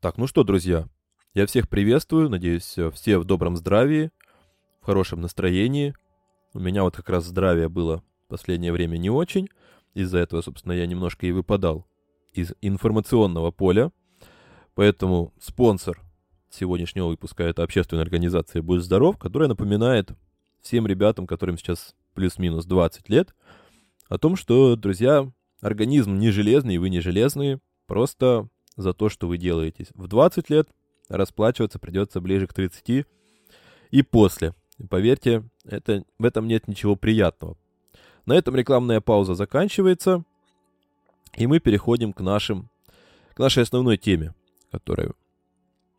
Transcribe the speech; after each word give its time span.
Так, 0.00 0.16
ну 0.16 0.26
что, 0.26 0.44
друзья, 0.44 0.88
я 1.34 1.44
всех 1.44 1.68
приветствую, 1.68 2.30
надеюсь, 2.30 2.74
все 2.94 3.18
в 3.18 3.24
добром 3.26 3.58
здравии, 3.58 4.10
в 4.80 4.86
хорошем 4.86 5.20
настроении. 5.20 5.94
У 6.54 6.58
меня 6.58 6.84
вот 6.84 6.96
как 6.96 7.10
раз 7.10 7.26
здравие 7.26 7.68
было 7.68 8.02
в 8.24 8.28
последнее 8.28 8.72
время 8.72 8.96
не 8.96 9.10
очень, 9.10 9.50
из-за 9.92 10.16
этого, 10.16 10.40
собственно, 10.40 10.72
я 10.72 10.86
немножко 10.86 11.26
и 11.26 11.32
выпадал 11.32 11.86
из 12.32 12.54
информационного 12.62 13.50
поля, 13.50 13.92
поэтому 14.74 15.34
спонсор 15.38 16.00
сегодняшнего 16.48 17.08
выпуска 17.08 17.42
это 17.42 17.62
общественная 17.62 18.02
организация 18.02 18.62
«Будь 18.62 18.80
здоров», 18.80 19.18
которая 19.18 19.50
напоминает 19.50 20.12
всем 20.62 20.86
ребятам, 20.86 21.26
которым 21.26 21.58
сейчас 21.58 21.94
плюс-минус 22.14 22.64
20 22.64 23.10
лет, 23.10 23.34
о 24.08 24.16
том, 24.16 24.36
что, 24.36 24.76
друзья, 24.76 25.30
организм 25.60 26.16
не 26.16 26.30
железный, 26.30 26.78
вы 26.78 26.88
не 26.88 27.00
железные, 27.00 27.60
просто 27.86 28.48
за 28.76 28.92
то, 28.92 29.08
что 29.08 29.28
вы 29.28 29.38
делаете. 29.38 29.86
В 29.94 30.08
20 30.08 30.50
лет 30.50 30.68
расплачиваться 31.08 31.78
придется 31.78 32.20
ближе 32.20 32.46
к 32.46 32.54
30 32.54 33.06
и 33.90 34.02
после. 34.02 34.54
Поверьте, 34.88 35.44
это, 35.64 36.04
в 36.18 36.24
этом 36.24 36.46
нет 36.46 36.68
ничего 36.68 36.96
приятного. 36.96 37.56
На 38.26 38.34
этом 38.34 38.54
рекламная 38.56 39.00
пауза 39.00 39.34
заканчивается, 39.34 40.24
и 41.36 41.46
мы 41.46 41.58
переходим 41.58 42.12
к, 42.12 42.20
нашим, 42.20 42.70
к 43.34 43.38
нашей 43.38 43.62
основной 43.64 43.96
теме, 43.98 44.34
которую 44.70 45.16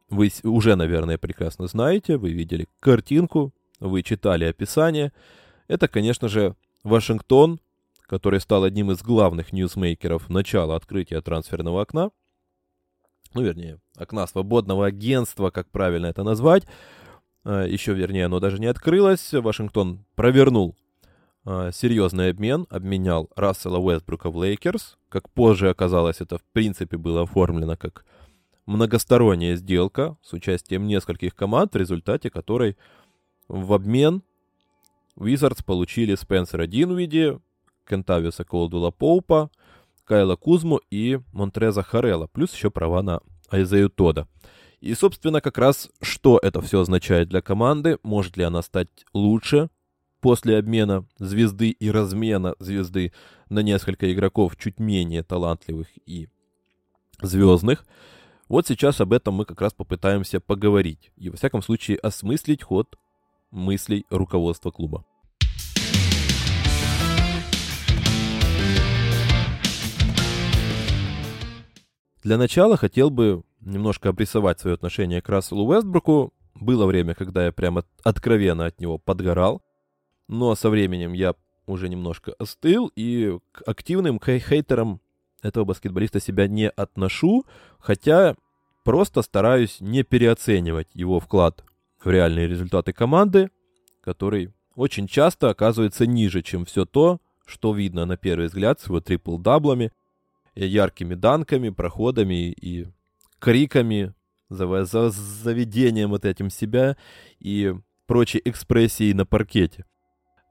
вы 0.10 0.30
уже, 0.44 0.76
наверное, 0.76 1.18
прекрасно 1.18 1.68
знаете, 1.68 2.18
вы 2.18 2.32
видели 2.32 2.68
картинку, 2.80 3.54
вы 3.80 4.04
читали 4.04 4.46
описание. 4.46 5.14
Это, 5.68 5.88
конечно 5.88 6.28
же, 6.28 6.56
Вашингтон, 6.84 7.60
который 8.02 8.42
стал 8.42 8.64
одним 8.64 8.92
из 8.92 9.02
главных 9.02 9.54
ньюсмейкеров 9.54 10.30
начала 10.30 10.76
открытия 10.76 11.22
трансферного 11.22 11.82
окна 11.82 12.12
ну, 13.34 13.42
вернее, 13.42 13.80
окна 13.98 14.28
свободного 14.28 14.86
агентства, 14.86 15.50
как 15.50 15.70
правильно 15.70 16.08
это 16.08 16.24
назвать. 16.24 16.64
А, 17.44 17.66
Еще, 17.66 17.94
вернее, 17.94 18.26
оно 18.26 18.40
даже 18.40 18.60
не 18.60 18.68
открылось. 18.68 19.34
Вашингтон 19.34 20.06
провернул 20.16 20.76
а, 21.46 21.72
серьезный 21.72 22.30
обмен, 22.30 22.68
обменял 22.70 23.30
Рассела 23.36 23.78
Уэстбрука 23.78 24.30
в 24.30 24.44
Лейкерс. 24.44 24.98
Как 25.10 25.30
позже 25.30 25.70
оказалось, 25.70 26.22
это 26.22 26.38
в 26.38 26.44
принципе 26.54 26.98
было 26.98 27.24
оформлено 27.24 27.78
как 27.78 28.06
многосторонняя 28.66 29.56
сделка 29.56 30.18
с 30.22 30.34
участием 30.34 30.88
нескольких 30.88 31.36
команд, 31.36 31.74
в 31.74 31.78
результате 31.78 32.30
которой 32.30 32.78
в 33.48 33.74
обмен 33.74 34.24
Wizards 35.18 35.64
получили 35.66 36.16
Спенсера 36.16 36.68
Динвиди, 36.68 37.40
Кентавиуса 37.88 38.46
Колдула 38.46 38.92
Поупа, 38.92 39.50
Кайла 40.12 40.36
Кузму 40.36 40.82
и 40.90 41.22
Монтреза 41.32 41.84
Харелла, 41.84 42.28
плюс 42.28 42.54
еще 42.54 42.70
права 42.70 43.02
на 43.02 43.22
Айзею 43.50 43.90
Тода. 43.90 44.28
И, 44.82 44.94
собственно, 44.94 45.40
как 45.40 45.58
раз 45.58 45.90
что 46.02 46.38
это 46.44 46.60
все 46.60 46.82
означает 46.82 47.30
для 47.30 47.42
команды, 47.42 47.98
может 48.04 48.36
ли 48.36 48.44
она 48.44 48.62
стать 48.62 48.90
лучше 49.14 49.70
после 50.20 50.58
обмена 50.58 51.06
звезды 51.18 51.70
и 51.70 51.90
размена 51.90 52.56
звезды 52.60 53.14
на 53.48 53.60
несколько 53.60 54.12
игроков 54.12 54.58
чуть 54.58 54.82
менее 54.82 55.24
талантливых 55.24 55.88
и 56.06 56.28
звездных. 57.22 57.86
Вот 58.50 58.68
сейчас 58.68 59.00
об 59.00 59.14
этом 59.14 59.36
мы 59.36 59.46
как 59.46 59.62
раз 59.62 59.72
попытаемся 59.72 60.42
поговорить 60.42 61.10
и, 61.16 61.30
во 61.30 61.38
всяком 61.38 61.62
случае, 61.62 61.96
осмыслить 61.96 62.64
ход 62.64 62.98
мыслей 63.50 64.06
руководства 64.10 64.72
клуба. 64.72 65.06
Для 72.24 72.38
начала 72.38 72.78
хотел 72.78 73.10
бы 73.10 73.44
немножко 73.62 74.10
обрисовать 74.10 74.60
свое 74.60 74.76
отношение 74.76 75.22
к 75.22 75.30
Расселу 75.30 75.66
Уэстбруку. 75.66 76.34
Было 76.54 76.86
время, 76.86 77.16
когда 77.16 77.46
я 77.46 77.52
прямо 77.52 77.84
откровенно 78.04 78.66
от 78.66 78.80
него 78.80 79.00
подгорал, 79.00 79.64
но 80.28 80.54
со 80.56 80.70
временем 80.70 81.14
я 81.14 81.34
уже 81.66 81.90
немножко 81.90 82.34
остыл 82.38 82.92
и 82.96 83.40
к 83.52 83.64
активным 83.66 84.20
к 84.20 84.38
хейтерам 84.40 85.02
этого 85.42 85.66
баскетболиста 85.66 86.20
себя 86.20 86.48
не 86.48 86.70
отношу, 86.70 87.46
хотя 87.80 88.36
просто 88.84 89.24
стараюсь 89.24 89.78
не 89.80 90.04
переоценивать 90.04 90.90
его 90.94 91.20
вклад 91.20 91.64
в 92.04 92.10
реальные 92.10 92.48
результаты 92.48 92.94
команды, 92.94 93.50
который 94.02 94.54
очень 94.76 95.08
часто 95.08 95.50
оказывается 95.50 96.06
ниже, 96.06 96.44
чем 96.44 96.66
все 96.66 96.86
то, 96.86 97.20
что 97.46 97.74
видно 97.74 98.06
на 98.06 98.18
первый 98.18 98.48
взгляд 98.48 98.80
с 98.80 98.88
его 98.88 99.00
трипл-даблами 99.00 99.92
яркими 100.56 101.16
данками, 101.16 101.70
проходами 101.70 102.52
и 102.52 102.88
криками, 103.40 104.14
за, 104.50 104.86
за 104.86 105.10
заведением 105.10 106.10
вот 106.10 106.26
этим 106.26 106.50
себя 106.50 106.98
и 107.40 107.74
прочей 108.06 108.42
экспрессией 108.44 109.14
на 109.14 109.26
паркете. 109.26 109.86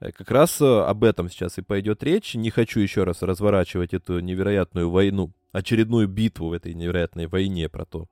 Э, 0.00 0.10
как 0.12 0.30
раз 0.30 0.60
э, 0.60 0.64
об 0.64 1.04
этом 1.04 1.28
сейчас 1.28 1.58
и 1.58 1.62
пойдет 1.62 2.02
речь. 2.02 2.34
Не 2.34 2.50
хочу 2.50 2.80
еще 2.80 3.04
раз 3.04 3.22
разворачивать 3.22 3.94
эту 3.94 4.20
невероятную 4.20 4.90
войну, 4.90 5.32
очередную 5.52 6.08
битву 6.08 6.48
в 6.48 6.52
этой 6.52 6.74
невероятной 6.74 7.26
войне 7.26 7.68
про 7.68 7.84
то, 7.84 8.08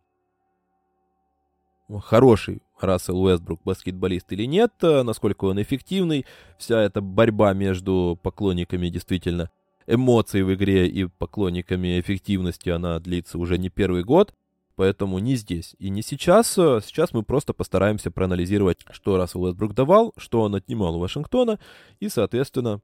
хороший 2.00 2.60
Рассел 2.80 3.20
Уэстбрук 3.20 3.62
баскетболист 3.64 4.30
или 4.32 4.44
нет, 4.44 4.72
э, 4.82 5.02
насколько 5.02 5.46
он 5.46 5.60
эффективный. 5.60 6.26
Вся 6.58 6.80
эта 6.82 7.00
борьба 7.00 7.52
между 7.54 8.18
поклонниками 8.22 8.88
действительно 8.88 9.50
эмоций 9.88 10.42
в 10.42 10.54
игре 10.54 10.86
и 10.86 11.06
поклонниками 11.06 11.98
эффективности, 11.98 12.68
она 12.68 13.00
длится 13.00 13.38
уже 13.38 13.58
не 13.58 13.70
первый 13.70 14.04
год. 14.04 14.34
Поэтому 14.76 15.18
не 15.18 15.34
здесь 15.34 15.74
и 15.80 15.88
не 15.88 16.02
сейчас. 16.02 16.52
Сейчас 16.52 17.12
мы 17.12 17.24
просто 17.24 17.52
постараемся 17.52 18.12
проанализировать, 18.12 18.78
что 18.92 19.16
Рассел 19.16 19.42
Уэстбрук 19.42 19.74
давал, 19.74 20.12
что 20.16 20.42
он 20.42 20.54
отнимал 20.54 20.94
у 20.94 21.00
Вашингтона, 21.00 21.58
и, 21.98 22.08
соответственно, 22.08 22.80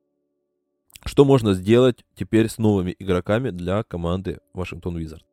что 1.04 1.25
можно 1.25 1.54
сделать 1.54 2.04
теперь 2.16 2.48
с 2.48 2.59
новыми 2.59 2.97
игроками 2.98 3.50
для 3.50 3.84
команды 3.84 4.41
Вашингтон 4.54 4.97
Визард. 4.97 5.25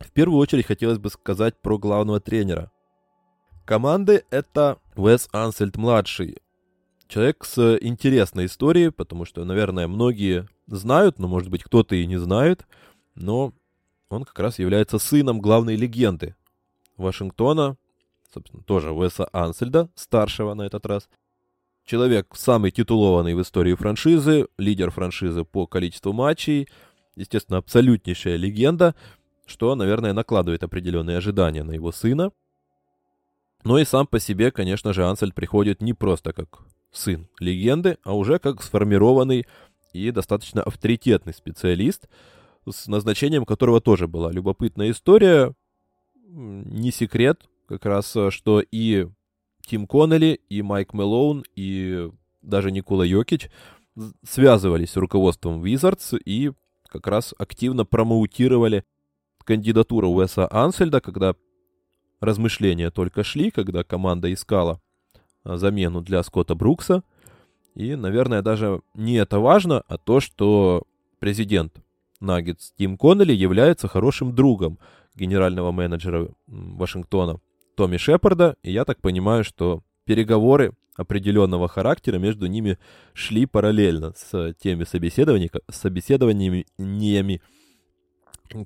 В 0.00 0.10
первую 0.12 0.40
очередь 0.40 0.66
хотелось 0.66 0.98
бы 0.98 1.10
сказать 1.10 1.54
про 1.62 1.78
главного 1.78 2.18
тренера 2.18 2.72
команды 3.72 4.26
это 4.28 4.76
Уэс 4.96 5.30
Ансельд-младший. 5.32 6.36
Человек 7.08 7.42
с 7.42 7.78
интересной 7.80 8.44
историей, 8.44 8.90
потому 8.90 9.24
что, 9.24 9.46
наверное, 9.46 9.88
многие 9.88 10.46
знают, 10.66 11.18
но, 11.18 11.26
может 11.26 11.48
быть, 11.48 11.62
кто-то 11.62 11.94
и 11.96 12.04
не 12.04 12.18
знает, 12.18 12.66
но 13.14 13.54
он 14.10 14.24
как 14.24 14.38
раз 14.40 14.58
является 14.58 14.98
сыном 14.98 15.40
главной 15.40 15.76
легенды 15.76 16.36
Вашингтона, 16.98 17.78
собственно, 18.30 18.62
тоже 18.62 18.92
Уэса 18.92 19.26
Ансельда, 19.32 19.88
старшего 19.94 20.52
на 20.52 20.66
этот 20.66 20.84
раз. 20.84 21.08
Человек 21.86 22.26
самый 22.34 22.72
титулованный 22.72 23.34
в 23.34 23.40
истории 23.40 23.72
франшизы, 23.72 24.48
лидер 24.58 24.90
франшизы 24.90 25.44
по 25.44 25.66
количеству 25.66 26.12
матчей, 26.12 26.68
естественно, 27.16 27.56
абсолютнейшая 27.56 28.36
легенда, 28.36 28.94
что, 29.46 29.74
наверное, 29.74 30.12
накладывает 30.12 30.62
определенные 30.62 31.16
ожидания 31.16 31.62
на 31.62 31.72
его 31.72 31.90
сына. 31.90 32.32
Но 33.64 33.78
и 33.78 33.84
сам 33.84 34.06
по 34.06 34.18
себе, 34.18 34.50
конечно 34.50 34.92
же, 34.92 35.06
Ансельд 35.06 35.34
приходит 35.34 35.80
не 35.80 35.94
просто 35.94 36.32
как 36.32 36.60
сын 36.90 37.28
легенды, 37.38 37.98
а 38.02 38.14
уже 38.14 38.38
как 38.38 38.62
сформированный 38.62 39.46
и 39.92 40.10
достаточно 40.10 40.62
авторитетный 40.62 41.32
специалист, 41.32 42.08
с 42.68 42.86
назначением 42.86 43.44
которого 43.44 43.80
тоже 43.80 44.08
была 44.08 44.32
любопытная 44.32 44.90
история. 44.90 45.54
Не 46.26 46.90
секрет, 46.90 47.48
как 47.66 47.84
раз, 47.86 48.16
что 48.30 48.62
и 48.70 49.08
Тим 49.66 49.86
Коннелли, 49.86 50.40
и 50.48 50.62
Майк 50.62 50.92
Мелоун, 50.92 51.44
и 51.54 52.10
даже 52.40 52.70
Никола 52.70 53.04
Йокич 53.04 53.50
связывались 54.26 54.90
с 54.90 54.96
руководством 54.96 55.62
Wizards 55.62 56.18
и 56.24 56.52
как 56.88 57.06
раз 57.06 57.34
активно 57.38 57.84
промоутировали 57.84 58.84
кандидатуру 59.44 60.10
Уэса 60.10 60.48
Ансельда, 60.50 61.00
когда 61.00 61.34
размышления 62.22 62.90
только 62.90 63.24
шли, 63.24 63.50
когда 63.50 63.82
команда 63.82 64.32
искала 64.32 64.80
а, 65.44 65.56
замену 65.56 66.00
для 66.00 66.22
Скотта 66.22 66.54
Брукса. 66.54 67.02
И, 67.74 67.96
наверное, 67.96 68.42
даже 68.42 68.80
не 68.94 69.14
это 69.14 69.40
важно, 69.40 69.82
а 69.88 69.98
то, 69.98 70.20
что 70.20 70.84
президент 71.18 71.74
Наггетс 72.20 72.72
Тим 72.78 72.96
Коннелли 72.96 73.32
является 73.32 73.88
хорошим 73.88 74.34
другом 74.34 74.78
генерального 75.14 75.72
менеджера 75.72 76.28
Вашингтона 76.46 77.40
Томми 77.76 77.96
Шепарда. 77.96 78.56
И 78.62 78.70
я 78.70 78.84
так 78.84 79.00
понимаю, 79.00 79.42
что 79.42 79.82
переговоры 80.04 80.74
определенного 80.94 81.68
характера 81.68 82.18
между 82.18 82.46
ними 82.46 82.78
шли 83.14 83.46
параллельно 83.46 84.12
с 84.14 84.52
теми 84.54 84.84
собеседованиями, 84.84 87.40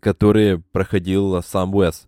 которые 0.01 0.59
проходил 0.73 1.41
сам 1.43 1.75
Уэс. 1.75 2.07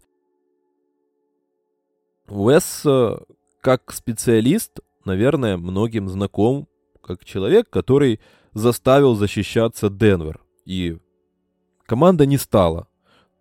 Уэс, 2.28 2.82
э, 2.84 3.18
как 3.60 3.92
специалист, 3.92 4.80
наверное, 5.04 5.56
многим 5.56 6.08
знаком 6.08 6.68
как 7.02 7.24
человек, 7.24 7.70
который 7.70 8.20
заставил 8.52 9.14
защищаться 9.14 9.88
Денвер. 9.88 10.40
И 10.64 10.98
команда 11.86 12.26
не 12.26 12.36
стала 12.36 12.88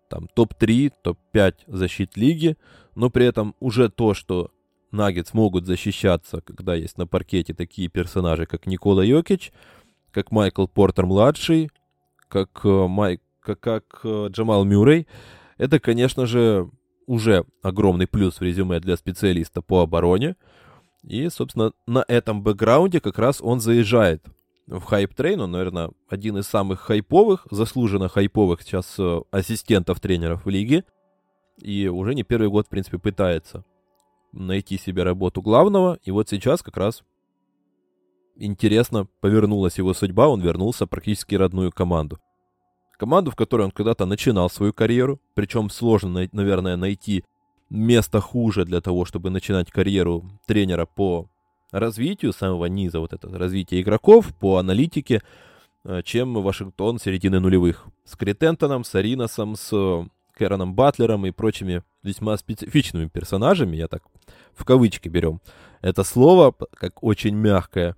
там 0.08 0.28
топ-3, 0.34 0.92
топ-5 1.02 1.54
защит 1.66 2.16
лиги, 2.16 2.56
но 2.94 3.10
при 3.10 3.26
этом 3.26 3.54
уже 3.60 3.90
то, 3.90 4.14
что 4.14 4.50
Наггетс 4.90 5.34
могут 5.34 5.66
защищаться, 5.66 6.40
когда 6.40 6.74
есть 6.74 6.96
на 6.96 7.06
паркете 7.06 7.52
такие 7.52 7.88
персонажи, 7.88 8.46
как 8.46 8.66
Никола 8.66 9.04
Йокич, 9.04 9.52
как 10.10 10.30
Майкл 10.32 10.66
Портер-младший, 10.66 11.70
как, 12.28 12.60
э, 12.64 12.86
Майк, 12.86 13.20
как, 13.40 13.60
как 13.60 14.00
э, 14.04 14.28
Джамал 14.30 14.64
Мюррей, 14.64 15.06
это, 15.58 15.78
конечно 15.78 16.24
же, 16.26 16.70
уже 17.08 17.44
огромный 17.62 18.06
плюс 18.06 18.38
в 18.38 18.42
резюме 18.42 18.78
для 18.78 18.96
специалиста 18.96 19.62
по 19.62 19.80
обороне. 19.80 20.36
И, 21.02 21.28
собственно, 21.30 21.72
на 21.86 22.04
этом 22.06 22.42
бэкграунде 22.42 23.00
как 23.00 23.18
раз 23.18 23.40
он 23.40 23.60
заезжает 23.60 24.22
в 24.66 24.82
hype 24.82 25.05
train. 25.05 25.40
Он, 25.40 25.50
наверное, 25.50 25.90
один 26.08 26.36
из 26.36 26.46
самых 26.46 26.80
хайповых, 26.80 27.46
заслуженно 27.50 28.08
хайповых 28.08 28.60
сейчас 28.62 28.94
э, 28.98 29.22
ассистентов 29.30 30.00
тренеров 30.00 30.44
в 30.44 30.50
лиге. 30.50 30.84
И 31.56 31.88
уже 31.88 32.14
не 32.14 32.24
первый 32.24 32.50
год, 32.50 32.66
в 32.66 32.68
принципе, 32.68 32.98
пытается 32.98 33.64
найти 34.32 34.76
себе 34.76 35.02
работу 35.02 35.40
главного. 35.40 35.98
И 36.04 36.10
вот 36.10 36.28
сейчас 36.28 36.62
как 36.62 36.76
раз 36.76 37.02
интересно 38.36 39.08
повернулась 39.20 39.78
его 39.78 39.94
судьба. 39.94 40.28
Он 40.28 40.42
вернулся 40.42 40.86
практически 40.86 41.34
родную 41.36 41.72
команду. 41.72 42.18
Команду, 42.98 43.30
в 43.30 43.36
которой 43.36 43.62
он 43.62 43.70
когда-то 43.70 44.04
начинал 44.06 44.50
свою 44.50 44.72
карьеру. 44.72 45.20
Причем 45.34 45.70
сложно, 45.70 46.28
наверное, 46.32 46.76
найти 46.76 47.24
место 47.70 48.20
хуже 48.20 48.64
для 48.64 48.80
того, 48.80 49.04
чтобы 49.04 49.30
начинать 49.30 49.70
карьеру 49.70 50.24
тренера 50.46 50.84
по 50.84 51.28
развитию 51.70 52.32
самого 52.32 52.66
низа, 52.66 52.98
вот 53.00 53.12
это 53.12 53.28
развитие 53.28 53.82
игроков, 53.82 54.34
по 54.34 54.56
аналитике, 54.56 55.22
э, 55.84 56.02
чем 56.02 56.34
Вашингтон 56.34 56.98
середины 56.98 57.40
нулевых. 57.40 57.86
С 58.04 58.16
Критентоном, 58.16 58.84
с 58.84 58.94
Ариносом, 58.94 59.54
с 59.54 60.06
Кэроном 60.36 60.74
Батлером 60.74 61.26
и 61.26 61.30
прочими 61.30 61.82
весьма 62.02 62.36
специфичными 62.36 63.08
персонажами, 63.08 63.76
я 63.76 63.88
так 63.88 64.02
в 64.54 64.64
кавычки 64.64 65.08
берем 65.08 65.40
это 65.82 66.04
слово, 66.04 66.54
как 66.74 67.02
очень 67.02 67.34
мягкое. 67.34 67.96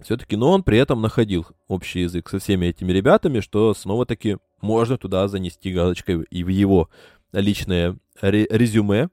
Все-таки, 0.00 0.36
но 0.36 0.50
он 0.50 0.62
при 0.62 0.78
этом 0.78 1.00
находил 1.00 1.46
общий 1.68 2.00
язык 2.00 2.28
со 2.28 2.38
всеми 2.38 2.66
этими 2.66 2.92
ребятами, 2.92 3.40
что 3.40 3.72
снова-таки 3.72 4.36
можно 4.60 4.98
туда 4.98 5.26
занести 5.28 5.72
галочкой 5.72 6.24
и 6.30 6.44
в 6.44 6.48
его 6.48 6.90
личное 7.32 7.96
резюме. 8.20 9.08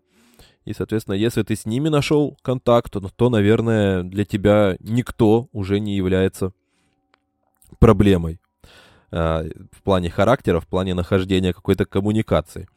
И, 0.65 0.73
соответственно, 0.73 1.15
если 1.15 1.43
ты 1.43 1.55
с 1.55 1.65
ними 1.65 1.89
нашел 1.89 2.37
контакт, 2.41 2.93
то, 3.15 3.29
наверное, 3.29 4.03
для 4.03 4.25
тебя 4.25 4.77
никто 4.79 5.49
уже 5.51 5.79
не 5.79 5.95
является 5.95 6.53
проблемой 7.79 8.39
э, 9.11 9.49
в 9.71 9.81
плане 9.83 10.09
характера, 10.09 10.59
в 10.59 10.67
плане 10.67 10.93
нахождения 10.93 11.53
какой-то 11.53 11.85
коммуникации. 11.85 12.67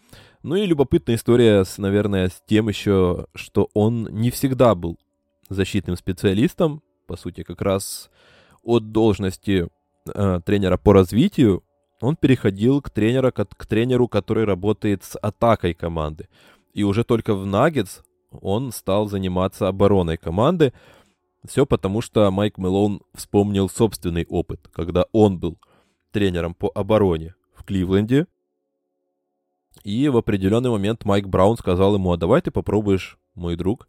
Ну 0.42 0.56
и 0.56 0.66
любопытная 0.66 1.16
история, 1.16 1.64
с, 1.64 1.78
наверное, 1.78 2.28
с 2.28 2.42
тем 2.46 2.68
еще, 2.68 3.26
что 3.34 3.68
он 3.74 4.08
не 4.10 4.30
всегда 4.30 4.74
был 4.74 4.98
защитным 5.48 5.96
специалистом, 5.96 6.82
по 7.06 7.16
сути, 7.16 7.42
как 7.42 7.62
раз 7.62 8.10
от 8.62 8.92
должности 8.92 9.68
э, 10.12 10.40
тренера 10.44 10.76
по 10.76 10.92
развитию 10.92 11.62
он 12.00 12.16
переходил 12.16 12.82
к, 12.82 12.90
тренера, 12.90 13.30
к, 13.30 13.44
к 13.44 13.66
тренеру, 13.66 14.08
который 14.08 14.44
работает 14.44 15.04
с 15.04 15.18
атакой 15.18 15.74
команды. 15.74 16.28
И 16.74 16.82
уже 16.82 17.04
только 17.04 17.34
в 17.34 17.46
Наггетс 17.46 18.00
он 18.30 18.72
стал 18.72 19.08
заниматься 19.08 19.68
обороной 19.68 20.16
команды. 20.16 20.72
Все 21.46 21.64
потому, 21.64 22.02
что 22.02 22.30
Майк 22.30 22.58
Мэлоун 22.58 23.00
вспомнил 23.14 23.68
собственный 23.68 24.26
опыт, 24.28 24.68
когда 24.72 25.06
он 25.12 25.38
был 25.38 25.58
тренером 26.10 26.54
по 26.54 26.70
обороне 26.74 27.34
в 27.54 27.64
Кливленде. 27.64 28.26
И 29.84 30.08
в 30.08 30.16
определенный 30.16 30.70
момент 30.70 31.04
Майк 31.04 31.26
Браун 31.26 31.56
сказал 31.56 31.94
ему, 31.94 32.12
а 32.12 32.16
давай 32.16 32.42
ты 32.42 32.50
попробуешь, 32.50 33.18
мой 33.34 33.56
друг, 33.56 33.88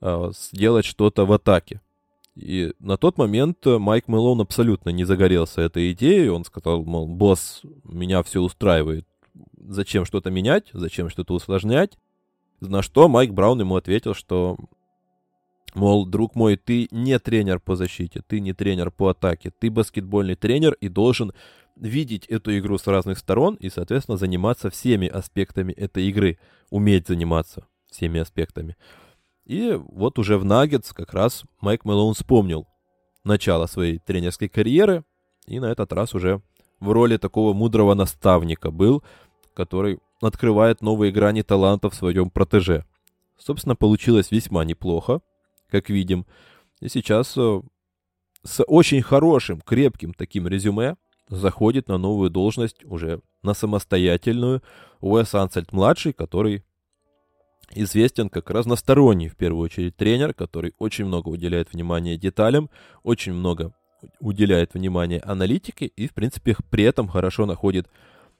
э, 0.00 0.30
сделать 0.32 0.86
что-то 0.86 1.26
в 1.26 1.32
атаке. 1.32 1.80
И 2.36 2.72
на 2.80 2.96
тот 2.96 3.16
момент 3.16 3.64
э, 3.66 3.78
Майк 3.78 4.08
Мэлоун 4.08 4.40
абсолютно 4.40 4.90
не 4.90 5.04
загорелся 5.04 5.60
этой 5.60 5.92
идеей. 5.92 6.28
Он 6.28 6.44
сказал, 6.44 6.84
мол, 6.84 7.06
босс, 7.06 7.62
меня 7.84 8.22
все 8.22 8.40
устраивает. 8.40 9.06
Зачем 9.56 10.04
что-то 10.04 10.30
менять? 10.30 10.68
Зачем 10.72 11.08
что-то 11.08 11.34
усложнять? 11.34 11.96
На 12.60 12.82
что 12.82 13.08
Майк 13.08 13.32
Браун 13.32 13.60
ему 13.60 13.76
ответил, 13.76 14.14
что, 14.14 14.56
мол, 15.74 16.06
друг 16.06 16.34
мой, 16.34 16.56
ты 16.56 16.88
не 16.90 17.18
тренер 17.18 17.60
по 17.60 17.76
защите, 17.76 18.22
ты 18.26 18.40
не 18.40 18.52
тренер 18.52 18.90
по 18.90 19.08
атаке, 19.08 19.52
ты 19.56 19.70
баскетбольный 19.70 20.34
тренер 20.34 20.72
и 20.80 20.88
должен 20.88 21.32
видеть 21.76 22.26
эту 22.26 22.56
игру 22.58 22.78
с 22.78 22.86
разных 22.86 23.18
сторон 23.18 23.54
и, 23.56 23.68
соответственно, 23.68 24.16
заниматься 24.16 24.70
всеми 24.70 25.08
аспектами 25.08 25.72
этой 25.72 26.06
игры, 26.08 26.38
уметь 26.70 27.08
заниматься 27.08 27.66
всеми 27.90 28.20
аспектами. 28.20 28.76
И 29.46 29.72
вот 29.72 30.18
уже 30.18 30.38
в 30.38 30.44
Наггетс 30.44 30.92
как 30.92 31.12
раз 31.12 31.44
Майк 31.60 31.84
Мэлоун 31.84 32.14
вспомнил 32.14 32.66
начало 33.24 33.66
своей 33.66 33.98
тренерской 33.98 34.48
карьеры, 34.48 35.04
и 35.46 35.60
на 35.60 35.66
этот 35.66 35.92
раз 35.92 36.14
уже 36.14 36.40
в 36.80 36.90
роли 36.90 37.16
такого 37.16 37.52
мудрого 37.52 37.94
наставника 37.94 38.70
был, 38.70 39.02
который 39.54 39.98
открывает 40.20 40.80
новые 40.80 41.12
грани 41.12 41.42
таланта 41.42 41.90
в 41.90 41.94
своем 41.94 42.30
протеже. 42.30 42.84
Собственно, 43.38 43.76
получилось 43.76 44.30
весьма 44.30 44.64
неплохо, 44.64 45.20
как 45.70 45.90
видим. 45.90 46.26
И 46.80 46.88
сейчас 46.88 47.36
э, 47.36 47.60
с 48.42 48.62
очень 48.64 49.02
хорошим, 49.02 49.60
крепким 49.60 50.14
таким 50.14 50.46
резюме 50.48 50.96
заходит 51.28 51.88
на 51.88 51.98
новую 51.98 52.30
должность 52.30 52.84
уже 52.84 53.20
на 53.42 53.54
самостоятельную 53.54 54.62
Уэс 55.00 55.34
Ансельд-младший, 55.34 56.12
который 56.12 56.64
известен 57.74 58.28
как 58.28 58.50
разносторонний, 58.50 59.28
в 59.28 59.36
первую 59.36 59.64
очередь, 59.64 59.96
тренер, 59.96 60.34
который 60.34 60.74
очень 60.78 61.04
много 61.04 61.28
уделяет 61.28 61.72
внимания 61.72 62.16
деталям, 62.16 62.70
очень 63.02 63.32
много 63.32 63.72
уделяет 64.20 64.74
внимания 64.74 65.20
аналитике 65.20 65.86
и, 65.86 66.08
в 66.08 66.14
принципе, 66.14 66.56
при 66.70 66.84
этом 66.84 67.08
хорошо 67.08 67.46
находит 67.46 67.88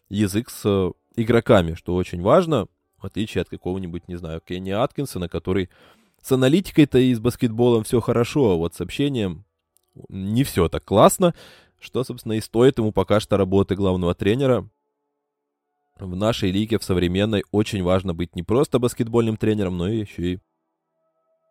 язык 0.08 0.50
с 0.50 0.62
э, 0.64 0.92
игроками, 1.16 1.74
что 1.74 1.94
очень 1.94 2.20
важно, 2.20 2.66
в 2.98 3.06
отличие 3.06 3.42
от 3.42 3.48
какого-нибудь, 3.48 4.08
не 4.08 4.16
знаю, 4.16 4.40
Кенни 4.40 4.70
Аткинсона, 4.70 5.28
который 5.28 5.70
с 6.22 6.32
аналитикой-то 6.32 6.98
и 6.98 7.14
с 7.14 7.20
баскетболом 7.20 7.84
все 7.84 8.00
хорошо, 8.00 8.52
а 8.52 8.56
вот 8.56 8.74
с 8.74 8.80
общением 8.80 9.44
не 10.08 10.44
все 10.44 10.68
так 10.68 10.84
классно, 10.84 11.34
что, 11.78 12.02
собственно, 12.04 12.32
и 12.34 12.40
стоит 12.40 12.78
ему 12.78 12.92
пока 12.92 13.20
что 13.20 13.36
работы 13.36 13.74
главного 13.74 14.14
тренера, 14.14 14.68
в 15.98 16.16
нашей 16.16 16.50
лиге, 16.50 16.78
в 16.78 16.84
современной, 16.84 17.44
очень 17.52 17.82
важно 17.82 18.14
быть 18.14 18.34
не 18.34 18.42
просто 18.42 18.78
баскетбольным 18.78 19.36
тренером, 19.36 19.78
но 19.78 19.88
еще 19.88 20.32
и 20.32 20.38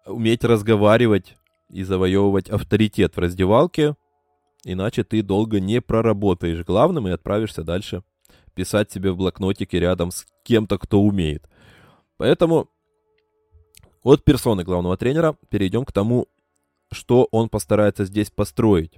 уметь 0.06 0.44
разговаривать 0.44 1.36
и 1.70 1.84
завоевывать 1.84 2.50
авторитет 2.50 3.16
в 3.16 3.20
раздевалке, 3.20 3.96
иначе 4.64 5.04
ты 5.04 5.22
долго 5.22 5.60
не 5.60 5.82
проработаешь 5.82 6.66
главным 6.66 7.08
и 7.08 7.12
отправишься 7.12 7.64
дальше 7.64 8.04
писать 8.54 8.92
себе 8.92 9.12
в 9.12 9.18
блокнотике 9.18 9.80
рядом 9.80 10.12
с 10.12 10.26
кем-то, 10.44 10.78
кто 10.78 11.02
умеет. 11.02 11.50
Поэтому 12.18 12.70
от 14.04 14.24
персоны 14.24 14.64
главного 14.64 14.98
тренера 14.98 15.36
перейдем 15.50 15.86
к 15.86 15.92
тому, 15.92 16.28
что 16.92 17.28
он 17.32 17.50
постарается 17.50 18.06
здесь 18.06 18.30
построить. 18.30 18.94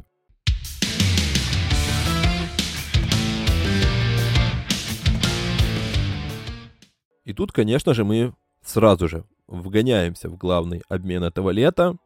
И 7.26 7.34
тут, 7.34 7.52
конечно 7.52 7.94
же, 7.94 8.06
мы 8.06 8.34
сразу 8.64 9.08
же 9.08 9.26
вгоняемся 9.48 10.30
в 10.30 10.38
главный 10.38 10.84
обмен 10.88 11.24
этого 11.24 11.50
лета. 11.50 11.98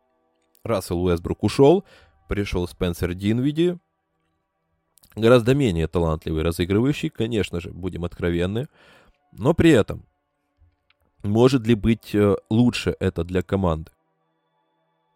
Рассел 0.63 1.03
Уэсбрук 1.03 1.43
ушел, 1.43 1.83
пришел 2.27 2.67
Спенсер 2.67 3.13
Динвиди, 3.13 3.77
гораздо 5.15 5.55
менее 5.55 5.87
талантливый 5.87 6.43
разыгрывающий, 6.43 7.09
конечно 7.09 7.59
же, 7.59 7.71
будем 7.71 8.05
откровенны. 8.05 8.67
Но 9.31 9.53
при 9.53 9.71
этом, 9.71 10.05
может 11.23 11.67
ли 11.67 11.75
быть 11.75 12.15
э, 12.15 12.35
лучше 12.49 12.95
это 12.99 13.23
для 13.23 13.41
команды? 13.41 13.91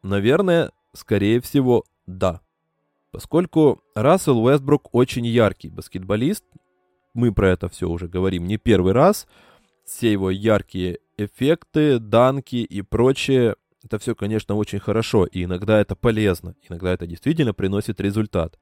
Наверное, 0.02 0.72
скорее 0.94 1.40
всего, 1.40 1.86
да. 2.08 2.42
Поскольку 3.12 3.82
Рассел 3.96 4.44
Уэстбрук 4.44 4.94
очень 4.94 5.26
яркий 5.26 5.70
баскетболист, 5.70 6.44
мы 7.14 7.34
про 7.34 7.52
это 7.52 7.70
все 7.70 7.88
уже 7.88 8.08
говорим 8.10 8.48
не 8.48 8.58
первый 8.58 8.92
раз– 8.92 9.28
все 9.86 10.12
его 10.12 10.32
яркие 10.32 11.00
эффекты, 11.18 12.00
данки 12.00 12.58
и 12.58 12.82
прочее, 12.82 13.56
это 13.84 14.00
все, 14.00 14.16
конечно, 14.16 14.56
очень 14.56 14.80
хорошо, 14.80 15.26
и 15.26 15.44
иногда 15.44 15.80
это 15.80 15.96
полезно, 15.96 16.56
иногда 16.68 16.94
это 16.94 17.06
действительно 17.06 17.54
приносит 17.54 18.00
результат. 18.00 18.58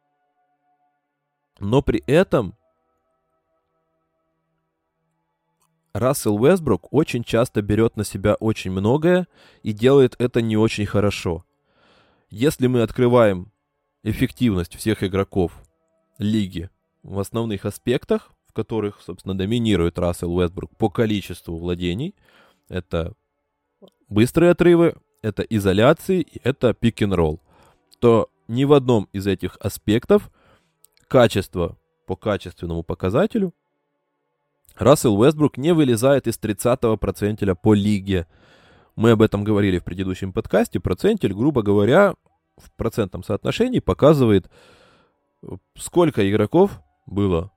Но 1.60 1.82
при 1.82 2.04
этом 2.08 2.56
Рассел 5.94 6.42
Уэсбрук 6.42 6.92
очень 6.94 7.24
часто 7.24 7.62
берет 7.62 7.98
на 7.98 8.06
себя 8.06 8.36
очень 8.36 8.72
многое 8.72 9.28
и 9.62 9.74
делает 9.74 10.16
это 10.20 10.42
не 10.42 10.58
очень 10.58 10.86
хорошо. 10.86 11.46
Если 12.30 12.68
мы 12.68 12.82
открываем 12.82 13.52
эффективность 14.04 14.76
всех 14.76 15.04
игроков 15.04 15.52
лиги 16.18 16.70
в 17.04 17.20
основных 17.20 17.66
аспектах, 17.66 18.32
в 18.52 18.54
которых, 18.54 19.00
собственно, 19.02 19.34
доминирует 19.38 19.98
Рассел 19.98 20.36
Уэстбрук 20.36 20.76
по 20.76 20.90
количеству 20.90 21.58
владений. 21.58 22.16
Это 22.68 23.14
быстрые 24.10 24.52
отрывы, 24.52 24.96
это 25.22 25.44
изоляции, 25.44 26.28
это 26.44 26.74
пик-н-ролл. 26.74 27.42
То 28.00 28.30
ни 28.50 28.66
в 28.66 28.74
одном 28.74 29.08
из 29.14 29.26
этих 29.26 29.56
аспектов 29.62 30.30
качество 31.08 31.78
по 32.06 32.18
качественному 32.18 32.84
показателю 32.84 33.54
Рассел 34.76 35.18
Уэстбрук 35.18 35.58
не 35.58 35.74
вылезает 35.74 36.28
из 36.28 36.38
30-го 36.38 36.98
процентиля 36.98 37.56
по 37.56 37.74
лиге. 37.74 38.28
Мы 38.98 39.12
об 39.12 39.22
этом 39.22 39.46
говорили 39.46 39.80
в 39.80 39.86
предыдущем 39.86 40.34
подкасте. 40.34 40.82
Процентиль, 40.82 41.34
грубо 41.34 41.62
говоря, 41.62 42.16
в 42.58 42.70
процентном 42.76 43.24
соотношении 43.24 43.80
показывает, 43.80 44.50
сколько 45.76 46.30
игроков 46.30 46.82
было 47.06 47.52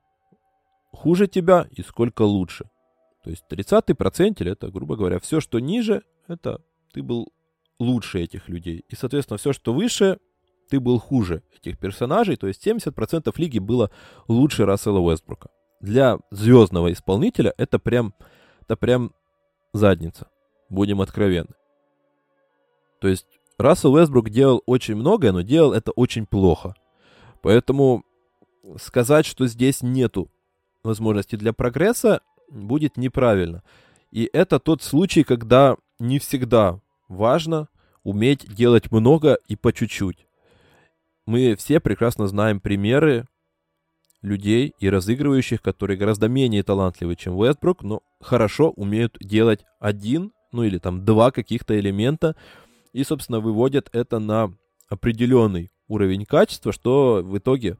хуже 0.94 1.26
тебя 1.26 1.66
и 1.70 1.82
сколько 1.82 2.22
лучше. 2.22 2.64
То 3.22 3.30
есть 3.30 3.44
30-й 3.50 3.94
процентиль 3.94 4.50
это, 4.50 4.68
грубо 4.68 4.96
говоря, 4.96 5.18
все, 5.18 5.40
что 5.40 5.58
ниже, 5.58 6.02
это 6.28 6.60
ты 6.92 7.02
был 7.02 7.32
лучше 7.78 8.20
этих 8.20 8.48
людей. 8.48 8.84
И, 8.88 8.94
соответственно, 8.94 9.38
все, 9.38 9.52
что 9.52 9.72
выше, 9.72 10.18
ты 10.68 10.80
был 10.80 10.98
хуже 10.98 11.42
этих 11.56 11.78
персонажей. 11.78 12.36
То 12.36 12.46
есть 12.46 12.66
70% 12.66 13.32
лиги 13.36 13.58
было 13.58 13.90
лучше 14.28 14.64
Рассела 14.64 14.98
Уэстбрука. 14.98 15.50
Для 15.80 16.18
звездного 16.30 16.92
исполнителя 16.92 17.52
это 17.56 17.78
прям, 17.78 18.14
это 18.62 18.76
прям 18.76 19.12
задница. 19.72 20.28
Будем 20.70 21.00
откровенны. 21.00 21.54
То 23.00 23.08
есть 23.08 23.26
Рассел 23.58 23.94
Уэсбрук 23.94 24.30
делал 24.30 24.62
очень 24.66 24.96
многое, 24.96 25.32
но 25.32 25.42
делал 25.42 25.72
это 25.72 25.92
очень 25.92 26.26
плохо. 26.26 26.74
Поэтому 27.42 28.04
сказать, 28.78 29.26
что 29.26 29.46
здесь 29.46 29.82
нету 29.82 30.30
возможности 30.84 31.36
для 31.36 31.52
прогресса, 31.52 32.20
будет 32.50 32.96
неправильно. 32.96 33.62
И 34.10 34.28
это 34.32 34.60
тот 34.60 34.82
случай, 34.82 35.24
когда 35.24 35.76
не 35.98 36.18
всегда 36.18 36.80
важно 37.08 37.68
уметь 38.02 38.46
делать 38.54 38.92
много 38.92 39.38
и 39.48 39.56
по 39.56 39.72
чуть-чуть. 39.72 40.26
Мы 41.26 41.56
все 41.56 41.80
прекрасно 41.80 42.26
знаем 42.26 42.60
примеры 42.60 43.26
людей 44.20 44.74
и 44.78 44.88
разыгрывающих, 44.88 45.62
которые 45.62 45.96
гораздо 45.96 46.28
менее 46.28 46.62
талантливы, 46.62 47.16
чем 47.16 47.36
Вестбрук, 47.36 47.82
но 47.82 48.02
хорошо 48.20 48.70
умеют 48.70 49.16
делать 49.20 49.64
один, 49.80 50.32
ну 50.52 50.62
или 50.62 50.78
там 50.78 51.04
два 51.04 51.30
каких-то 51.30 51.78
элемента, 51.78 52.36
и, 52.92 53.04
собственно, 53.04 53.40
выводят 53.40 53.88
это 53.92 54.18
на 54.18 54.54
определенный 54.88 55.70
уровень 55.88 56.24
качества, 56.24 56.72
что 56.72 57.22
в 57.22 57.36
итоге 57.36 57.78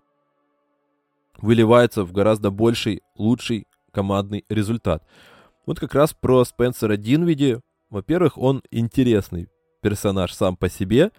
выливается 1.38 2.04
в 2.04 2.12
гораздо 2.12 2.50
больший, 2.50 3.02
лучший 3.16 3.66
командный 3.92 4.44
результат. 4.48 5.04
Вот 5.66 5.80
как 5.80 5.94
раз 5.94 6.12
про 6.12 6.44
Спенсера 6.44 6.96
Динвиди. 6.96 7.60
Во-первых, 7.90 8.36
он 8.38 8.62
интересный 8.70 9.48
персонаж 9.80 10.32
сам 10.32 10.56
по 10.56 10.68
себе. 10.68 11.10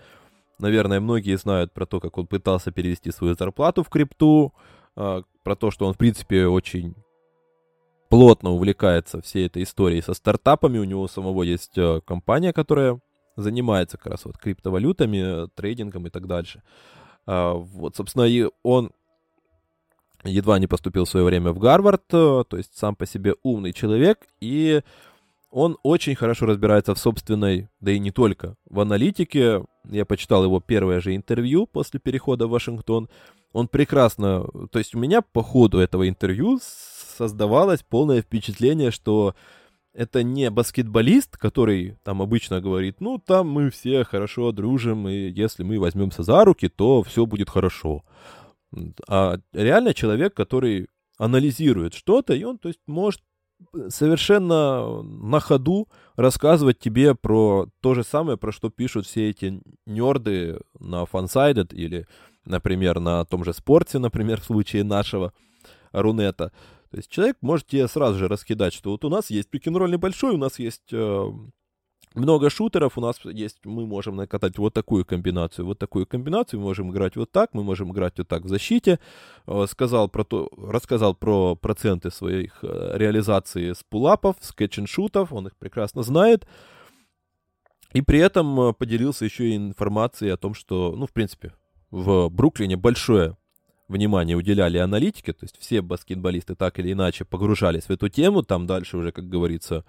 Наверное, 0.60 1.00
многие 1.00 1.38
знают 1.38 1.74
про 1.74 1.86
то, 1.86 2.00
как 2.00 2.18
он 2.18 2.28
пытался 2.28 2.72
перевести 2.72 3.12
свою 3.12 3.36
зарплату 3.36 3.84
в 3.84 3.90
крипту, 3.90 4.54
а, 4.96 5.24
про 5.44 5.56
то, 5.56 5.72
что 5.72 5.86
он, 5.86 5.94
в 5.94 5.98
принципе, 5.98 6.48
очень 6.48 6.96
плотно 8.10 8.52
увлекается 8.52 9.22
всей 9.22 9.48
этой 9.48 9.64
историей 9.64 10.02
со 10.02 10.14
стартапами. 10.14 10.78
У 10.78 10.84
него 10.84 11.08
самого 11.08 11.44
есть 11.44 11.78
э, 11.78 12.02
компания, 12.06 12.54
которая 12.54 13.00
занимается 13.36 13.98
как 13.98 14.08
раз 14.08 14.26
вот 14.26 14.38
криптовалютами, 14.38 15.50
трейдингом 15.56 16.08
и 16.08 16.10
так 16.10 16.28
дальше. 16.28 16.62
А, 17.26 17.54
вот, 17.54 17.96
собственно, 17.96 18.24
и 18.24 18.48
он 18.64 18.92
едва 20.26 20.60
не 20.60 20.68
поступил 20.68 21.06
в 21.06 21.10
свое 21.10 21.26
время 21.26 21.52
в 21.52 21.60
Гарвард, 21.60 22.04
э, 22.12 22.44
то 22.48 22.58
есть 22.58 22.78
сам 22.78 22.96
по 22.96 23.06
себе 23.06 23.36
умный 23.44 23.74
человек, 23.74 24.20
и 24.42 24.82
он 25.52 25.78
очень 25.84 26.16
хорошо 26.16 26.48
разбирается 26.48 26.94
в 26.94 27.00
собственной, 27.00 27.70
да 27.80 27.92
и 27.92 28.00
не 28.00 28.12
только, 28.12 28.58
в 28.70 28.80
аналитике. 28.82 29.64
Я 29.90 30.06
почитал 30.06 30.44
его 30.44 30.60
первое 30.60 31.00
же 31.00 31.16
интервью 31.16 31.66
после 31.66 32.00
перехода 32.00 32.48
в 32.48 32.50
Вашингтон. 32.50 33.08
Он 33.54 33.70
прекрасно... 33.70 34.44
То 34.72 34.80
есть 34.80 34.96
у 34.96 35.00
меня 35.00 35.22
по 35.22 35.44
ходу 35.44 35.80
этого 35.80 36.10
интервью 36.10 36.60
создавалось 36.62 37.84
полное 37.84 38.22
впечатление, 38.22 38.92
что 38.92 39.34
это 39.94 40.24
не 40.24 40.50
баскетболист, 40.50 41.38
который 41.38 41.98
там 42.04 42.22
обычно 42.22 42.60
говорит, 42.60 43.00
ну, 43.00 43.18
там 43.18 43.48
мы 43.48 43.70
все 43.70 44.04
хорошо 44.04 44.52
дружим, 44.52 45.08
и 45.08 45.30
если 45.30 45.64
мы 45.64 45.80
возьмемся 45.80 46.24
за 46.24 46.44
руки, 46.44 46.68
то 46.68 47.02
все 47.04 47.26
будет 47.26 47.50
хорошо. 47.50 48.04
А 49.08 49.38
реально 49.54 49.94
человек, 49.94 50.34
который 50.34 50.88
анализирует 51.18 51.94
что-то, 51.94 52.34
и 52.34 52.44
он, 52.44 52.58
то 52.58 52.68
есть, 52.68 52.82
может 52.88 53.22
совершенно 53.88 55.02
на 55.02 55.40
ходу 55.40 55.88
рассказывать 56.16 56.80
тебе 56.80 57.16
про 57.16 57.68
то 57.82 57.94
же 57.94 58.04
самое, 58.04 58.38
про 58.38 58.52
что 58.52 58.70
пишут 58.70 59.06
все 59.06 59.30
эти 59.30 59.62
нерды 59.86 60.60
на 60.80 61.04
Fansided 61.04 61.74
или, 61.74 62.06
например, 62.46 63.00
на 63.00 63.26
том 63.26 63.44
же 63.44 63.54
спорте, 63.54 64.00
например, 64.00 64.42
в 64.42 64.46
случае 64.46 64.84
нашего 64.84 65.34
Рунета. 65.92 66.52
То 66.92 66.98
есть 66.98 67.10
человек 67.10 67.38
может 67.42 67.68
тебе 67.68 67.88
сразу 67.88 68.18
же 68.18 68.28
раскидать, 68.28 68.74
что 68.74 68.92
вот 68.92 69.04
у 69.06 69.10
нас 69.10 69.30
есть 69.30 69.50
пик-н-ролл 69.50 69.88
небольшой, 69.88 70.36
у 70.36 70.38
нас 70.38 70.60
есть 70.60 70.92
э, 70.92 71.32
много 72.16 72.50
шутеров, 72.50 72.98
у 72.98 73.02
нас 73.02 73.20
есть, 73.24 73.58
мы 73.66 73.86
можем 73.86 74.16
накатать 74.16 74.58
вот 74.58 74.74
такую 74.74 75.06
комбинацию, 75.06 75.66
вот 75.66 75.80
такую 75.80 76.06
комбинацию, 76.06 76.60
мы 76.60 76.68
можем 76.68 76.92
играть 76.92 77.16
вот 77.16 77.32
так, 77.32 77.54
мы 77.54 77.64
можем 77.64 77.92
играть 77.92 78.18
вот 78.18 78.28
так 78.28 78.44
в 78.44 78.48
защите. 78.48 79.00
Э, 79.48 79.66
сказал 79.70 80.10
про 80.10 80.24
то, 80.24 80.50
рассказал 80.58 81.16
про 81.16 81.56
проценты 81.56 82.12
своих 82.12 82.60
э, 82.64 82.92
реализации 82.96 83.74
с 83.74 83.84
пулапов, 83.84 84.38
с 84.40 84.52
кэтч-н-шутов, 84.52 85.34
он 85.34 85.48
их 85.48 85.56
прекрасно 85.56 86.04
знает. 86.04 86.48
И 87.94 88.02
при 88.02 88.20
этом 88.20 88.60
э, 88.60 88.74
поделился 88.74 89.26
еще 89.26 89.50
и 89.50 89.56
информацией 89.56 90.32
о 90.32 90.38
том, 90.38 90.54
что, 90.54 90.94
ну, 90.96 91.08
в 91.08 91.12
принципе, 91.12 91.54
в 91.92 92.30
Бруклине 92.30 92.76
большое 92.78 93.38
внимание 93.88 94.36
уделяли 94.36 94.78
аналитике, 94.78 95.34
то 95.34 95.44
есть 95.44 95.58
все 95.60 95.82
баскетболисты 95.82 96.56
так 96.56 96.80
или 96.80 96.92
иначе 96.92 97.26
погружались 97.26 97.84
в 97.84 97.92
эту 97.92 98.10
тему, 98.10 98.44
там 98.44 98.66
дальше 98.66 98.98
уже, 98.98 99.12
как 99.12 99.30
говорится, 99.30 99.86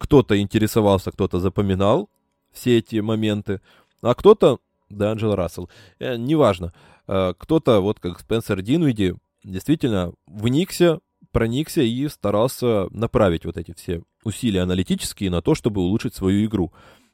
кто-то 0.00 0.40
интересовался, 0.40 1.12
кто-то 1.12 1.38
запоминал 1.40 2.08
все 2.52 2.78
эти 2.78 2.96
моменты, 3.00 3.60
а 4.00 4.14
кто-то, 4.14 4.58
да, 4.88 5.12
Анджел 5.12 5.34
Рассел, 5.34 5.68
э, 5.98 6.16
неважно, 6.16 6.72
э, 7.06 7.34
кто-то, 7.38 7.80
вот 7.80 8.00
как 8.00 8.18
Спенсер 8.18 8.62
Динвиди, 8.62 9.14
действительно 9.44 10.14
вникся, 10.26 11.00
проникся 11.32 11.82
и 11.82 12.08
старался 12.08 12.88
направить 12.90 13.44
вот 13.44 13.58
эти 13.58 13.74
все 13.74 14.02
усилия 14.24 14.62
аналитические 14.62 15.30
на 15.30 15.42
то, 15.42 15.54
чтобы 15.54 15.82
улучшить 15.82 16.14
свою 16.14 16.46
игру. 16.46 16.72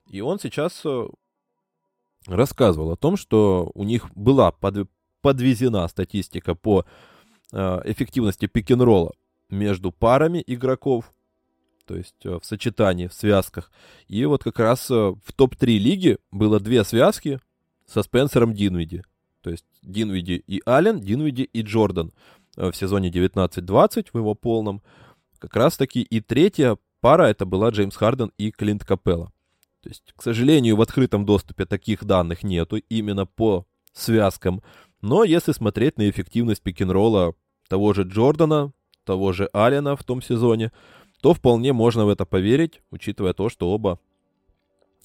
И 0.08 0.20
он 0.20 0.38
сейчас 0.38 0.80
э, 0.84 1.08
рассказывал 2.26 2.92
о 2.92 2.96
том, 2.96 3.16
что 3.16 3.72
у 3.74 3.82
них 3.82 4.08
была 4.14 4.52
под, 4.52 4.88
подвезена 5.22 5.88
статистика 5.88 6.54
по 6.54 6.86
э, 7.52 7.80
эффективности 7.84 8.46
пик-н-ролла 8.46 9.12
между 9.50 9.90
парами 9.90 10.42
игроков, 10.46 11.12
то 11.86 11.96
есть 11.96 12.14
э, 12.24 12.38
в 12.40 12.44
сочетании, 12.44 13.06
в 13.06 13.14
связках. 13.14 13.70
И 14.08 14.24
вот 14.24 14.44
как 14.44 14.58
раз 14.58 14.90
э, 14.90 14.94
в 14.94 15.32
топ-3 15.34 15.78
лиги 15.78 16.18
было 16.30 16.60
две 16.60 16.84
связки 16.84 17.40
со 17.86 18.02
Спенсером 18.02 18.54
Динвиди. 18.54 19.02
То 19.42 19.50
есть 19.50 19.64
Динвиди 19.82 20.42
и 20.46 20.60
Аллен, 20.66 21.00
Динвиди 21.00 21.42
и 21.42 21.62
Джордан 21.62 22.12
в 22.56 22.72
сезоне 22.72 23.10
19-20 23.10 24.08
в 24.12 24.18
его 24.18 24.34
полном. 24.34 24.82
Как 25.38 25.54
раз 25.54 25.76
таки 25.76 26.02
и 26.02 26.20
третья 26.20 26.78
пара 27.00 27.24
это 27.24 27.44
была 27.44 27.70
Джеймс 27.70 27.96
Харден 27.96 28.32
и 28.38 28.50
Клинт 28.50 28.84
Капелла. 28.84 29.32
То 29.82 29.90
есть, 29.90 30.12
к 30.16 30.22
сожалению, 30.22 30.74
в 30.76 30.80
открытом 30.80 31.24
доступе 31.24 31.64
таких 31.66 32.04
данных 32.04 32.42
нету 32.42 32.78
именно 32.88 33.26
по 33.26 33.66
связкам. 33.92 34.62
Но 35.00 35.22
если 35.22 35.52
смотреть 35.52 35.98
на 35.98 36.10
эффективность 36.10 36.62
пик-н-ролла 36.62 37.34
того 37.68 37.92
же 37.92 38.02
Джордана, 38.02 38.72
того 39.04 39.32
же 39.32 39.48
Аллена 39.52 39.94
в 39.94 40.02
том 40.02 40.20
сезоне, 40.22 40.72
то 41.20 41.34
вполне 41.34 41.72
можно 41.72 42.06
в 42.06 42.08
это 42.08 42.24
поверить, 42.24 42.82
учитывая 42.90 43.32
то, 43.32 43.48
что 43.48 43.70
оба 43.70 43.98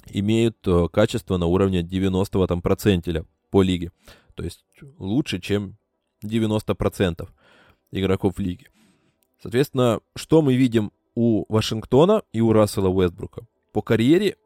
имеют 0.07 0.57
э, 0.67 0.87
качество 0.91 1.37
на 1.37 1.45
уровне 1.45 1.81
90-го 1.81 2.47
там 2.47 2.61
процентиля 2.61 3.25
по 3.49 3.61
лиге. 3.61 3.91
То 4.35 4.43
есть 4.43 4.63
лучше, 4.97 5.39
чем 5.39 5.77
90% 6.23 7.29
игроков 7.91 8.39
лиги. 8.39 8.67
Соответственно, 9.41 9.99
что 10.15 10.41
мы 10.41 10.55
видим 10.55 10.91
у 11.15 11.45
Вашингтона 11.53 12.23
и 12.31 12.41
у 12.41 12.53
Рассела 12.53 12.89
Уэстбрука? 12.89 13.45
По 13.73 13.81
карьере 13.81 14.37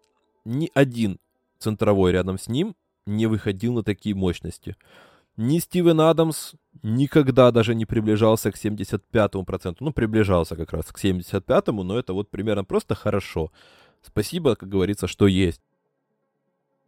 ни 0.46 0.70
один 0.74 1.20
центровой 1.60 2.12
рядом 2.12 2.38
с 2.38 2.48
ним 2.48 2.76
не 3.06 3.28
выходил 3.28 3.74
на 3.74 3.84
такие 3.84 4.16
мощности. 4.16 4.76
Ни 5.38 5.60
Стивен 5.60 6.00
Адамс 6.00 6.54
никогда 6.82 7.52
даже 7.52 7.76
не 7.76 7.86
приближался 7.86 8.52
к 8.52 8.56
75-му 8.56 9.44
проценту. 9.44 9.84
Ну, 9.84 9.92
приближался 9.92 10.56
как 10.56 10.72
раз 10.72 10.86
к 10.86 11.04
75-му, 11.04 11.84
но 11.84 12.00
это 12.00 12.14
вот 12.14 12.30
примерно 12.30 12.64
просто 12.64 12.96
хорошо. 12.96 13.52
Спасибо, 14.02 14.56
как 14.56 14.70
говорится, 14.70 15.08
что 15.08 15.28
есть. 15.28 15.62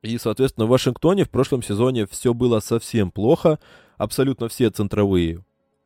И, 0.01 0.18
соответственно, 0.18 0.66
в 0.66 0.70
Вашингтоне 0.70 1.25
в 1.25 1.30
прошлом 1.30 1.62
сезоне 1.62 2.08
все 2.08 2.34
было 2.34 2.60
совсем 2.60 3.12
плохо. 3.12 3.60
Абсолютно 3.98 4.48
все 4.48 4.70
центровые. 4.70 5.44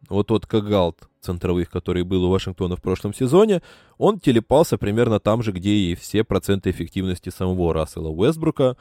Вот 0.09 0.27
тот 0.27 0.45
Кагалт 0.45 1.07
центровых, 1.21 1.69
который 1.69 2.03
был 2.03 2.25
у 2.25 2.29
Вашингтона 2.29 2.75
в 2.75 2.81
прошлом 2.81 3.13
сезоне, 3.13 3.61
он 3.97 4.19
телепался 4.19 4.77
примерно 4.77 5.19
там 5.19 5.41
же, 5.41 5.51
где 5.51 5.71
и 5.71 5.95
все 5.95 6.23
проценты 6.23 6.69
эффективности 6.71 7.29
самого 7.29 7.73
Рассела 7.73 8.09
Уэсбрука 8.09 8.75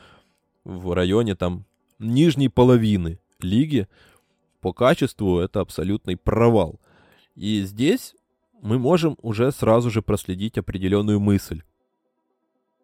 в 0.65 0.93
районе 0.95 1.35
там 1.35 1.65
нижней 1.99 2.49
половины 2.49 3.21
лиги. 3.45 3.89
По 4.61 4.73
качеству 4.73 5.39
это 5.39 5.61
абсолютный 5.61 6.17
провал. 6.17 6.81
И 7.35 7.63
здесь 7.63 8.15
мы 8.61 8.79
можем 8.79 9.17
уже 9.23 9.53
сразу 9.53 9.91
же 9.91 10.03
проследить 10.03 10.59
определенную 10.59 11.21
мысль. 11.21 11.63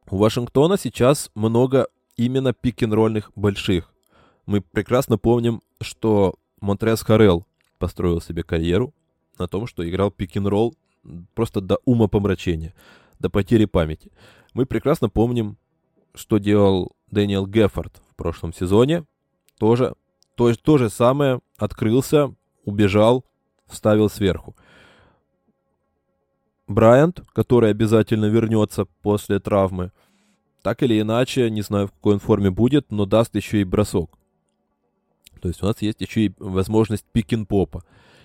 У 0.08 0.16
Вашингтона 0.16 0.78
сейчас 0.78 1.30
много 1.34 1.88
именно 2.16 2.52
пик-н-ролльных 2.52 3.32
больших. 3.34 3.92
Мы 4.46 4.60
прекрасно 4.60 5.18
помним, 5.18 5.60
что 5.80 6.36
Монтрес 6.60 7.02
Харелл 7.02 7.46
построил 7.78 8.20
себе 8.20 8.42
карьеру 8.42 8.94
на 9.38 9.48
том, 9.48 9.66
что 9.66 9.88
играл 9.88 10.10
пик-н-ролл 10.10 10.76
просто 11.34 11.60
до 11.60 11.78
ума 11.84 12.08
помрачения, 12.08 12.74
до 13.18 13.28
потери 13.28 13.64
памяти. 13.64 14.12
Мы 14.54 14.64
прекрасно 14.64 15.08
помним, 15.08 15.58
что 16.14 16.38
делал 16.38 16.96
Дэниел 17.10 17.46
Геффорд 17.46 18.00
в 18.10 18.14
прошлом 18.16 18.52
сезоне. 18.52 19.04
Тоже 19.58 19.94
то, 20.36 20.54
то 20.54 20.78
же 20.78 20.90
самое, 20.90 21.40
открылся, 21.58 22.32
убежал, 22.64 23.24
вставил 23.66 24.08
сверху. 24.08 24.54
Брайант, 26.68 27.22
который 27.32 27.70
обязательно 27.70 28.26
вернется 28.26 28.84
после 29.02 29.40
травмы, 29.40 29.92
так 30.62 30.82
или 30.82 31.00
иначе, 31.00 31.48
не 31.48 31.62
знаю, 31.62 31.88
в 31.88 31.92
какой 31.92 32.14
он 32.14 32.20
форме 32.20 32.50
будет, 32.50 32.90
но 32.90 33.06
даст 33.06 33.34
еще 33.34 33.60
и 33.60 33.64
бросок. 33.64 34.10
То 35.40 35.48
есть 35.48 35.62
у 35.62 35.66
нас 35.66 35.80
есть 35.80 36.00
еще 36.00 36.22
и 36.22 36.34
возможность 36.38 37.04
пик-н-попа. 37.12 37.84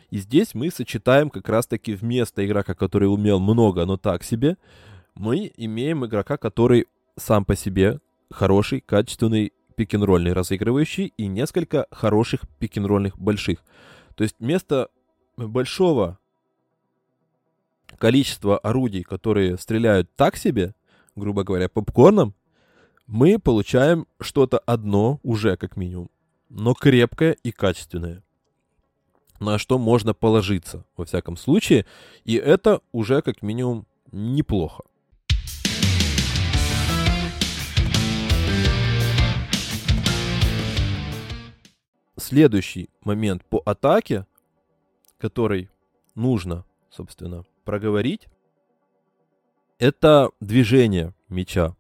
И 0.09 0.17
здесь 0.17 0.53
мы 0.53 0.71
сочетаем 0.71 1.29
как 1.29 1.47
раз-таки 1.47 1.93
вместо 1.93 2.45
игрока, 2.45 2.73
который 2.73 3.05
умел 3.05 3.39
много, 3.39 3.85
но 3.85 3.97
так 3.97 4.23
себе, 4.23 4.57
мы 5.15 5.51
имеем 5.55 6.05
игрока, 6.05 6.37
который 6.37 6.87
сам 7.15 7.45
по 7.45 7.55
себе 7.55 7.99
хороший, 8.31 8.81
качественный 8.81 9.53
пик-н-ролльный 9.81 10.33
разыгрывающий 10.33 11.11
и 11.17 11.25
несколько 11.25 11.87
хороших 11.89 12.41
пик-н-ролльных 12.59 13.17
больших. 13.17 13.63
То 14.13 14.23
есть 14.23 14.35
вместо 14.37 14.89
большого 15.37 16.19
количества 17.97 18.59
орудий, 18.59 19.01
которые 19.01 19.57
стреляют 19.57 20.07
так 20.15 20.37
себе, 20.37 20.75
грубо 21.15 21.43
говоря, 21.43 21.67
попкорном, 21.67 22.35
мы 23.07 23.39
получаем 23.39 24.05
что-то 24.19 24.59
одно 24.59 25.19
уже 25.23 25.57
как 25.57 25.75
минимум, 25.77 26.11
но 26.49 26.75
крепкое 26.75 27.35
и 27.41 27.51
качественное, 27.51 28.21
на 29.39 29.57
что 29.57 29.79
можно 29.79 30.13
положиться 30.13 30.85
во 30.95 31.05
всяком 31.05 31.37
случае, 31.37 31.87
и 32.23 32.35
это 32.35 32.81
уже 32.91 33.23
как 33.23 33.41
минимум 33.41 33.87
неплохо. 34.11 34.83
Следующий 42.17 42.89
момент 43.01 43.43
по 43.45 43.61
атаке, 43.65 44.25
который 45.17 45.69
нужно, 46.15 46.65
собственно, 46.89 47.45
проговорить, 47.63 48.27
это 49.79 50.29
движение 50.39 51.13
мяча. 51.29 51.75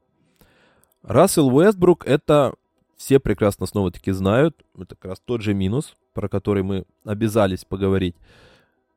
Рассел 1.03 1.55
Уэстбрук 1.55 2.05
это 2.05 2.53
все 2.97 3.19
прекрасно 3.19 3.65
снова-таки 3.65 4.11
знают. 4.11 4.63
Это 4.75 4.95
как 4.95 5.05
раз 5.05 5.19
тот 5.23 5.41
же 5.41 5.53
минус, 5.53 5.95
про 6.13 6.29
который 6.29 6.63
мы 6.63 6.85
обязались 7.03 7.65
поговорить. 7.65 8.15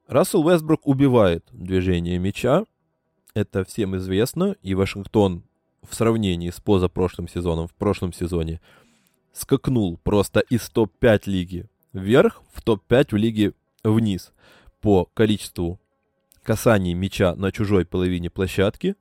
Рассел 0.07 0.47
Уэстбрук 0.47 0.87
убивает 0.87 1.47
движение 1.53 2.19
мяча. 2.19 2.65
Это 3.35 3.65
всем 3.65 3.97
известно. 3.97 4.57
И 4.63 4.75
Вашингтон 4.75 5.43
в 5.83 5.95
сравнении 5.95 6.51
с 6.51 6.61
позапрошлым 6.61 7.29
сезоном, 7.29 7.67
в 7.67 7.75
прошлом 7.75 8.13
сезоне, 8.13 8.61
скакнул 9.35 9.99
просто 9.99 10.41
из 10.41 10.71
топ-5 10.71 11.23
лиги 11.27 11.67
вверх 11.93 12.43
в 12.53 12.63
топ-5 12.63 13.09
в 13.11 13.17
лиге 13.17 13.53
вниз 13.83 14.33
по 14.81 15.07
количеству 15.15 15.79
касаний 16.43 16.95
мяча 16.95 17.35
на 17.35 17.53
чужой 17.53 17.85
половине 17.85 18.31
площадки. 18.31 18.97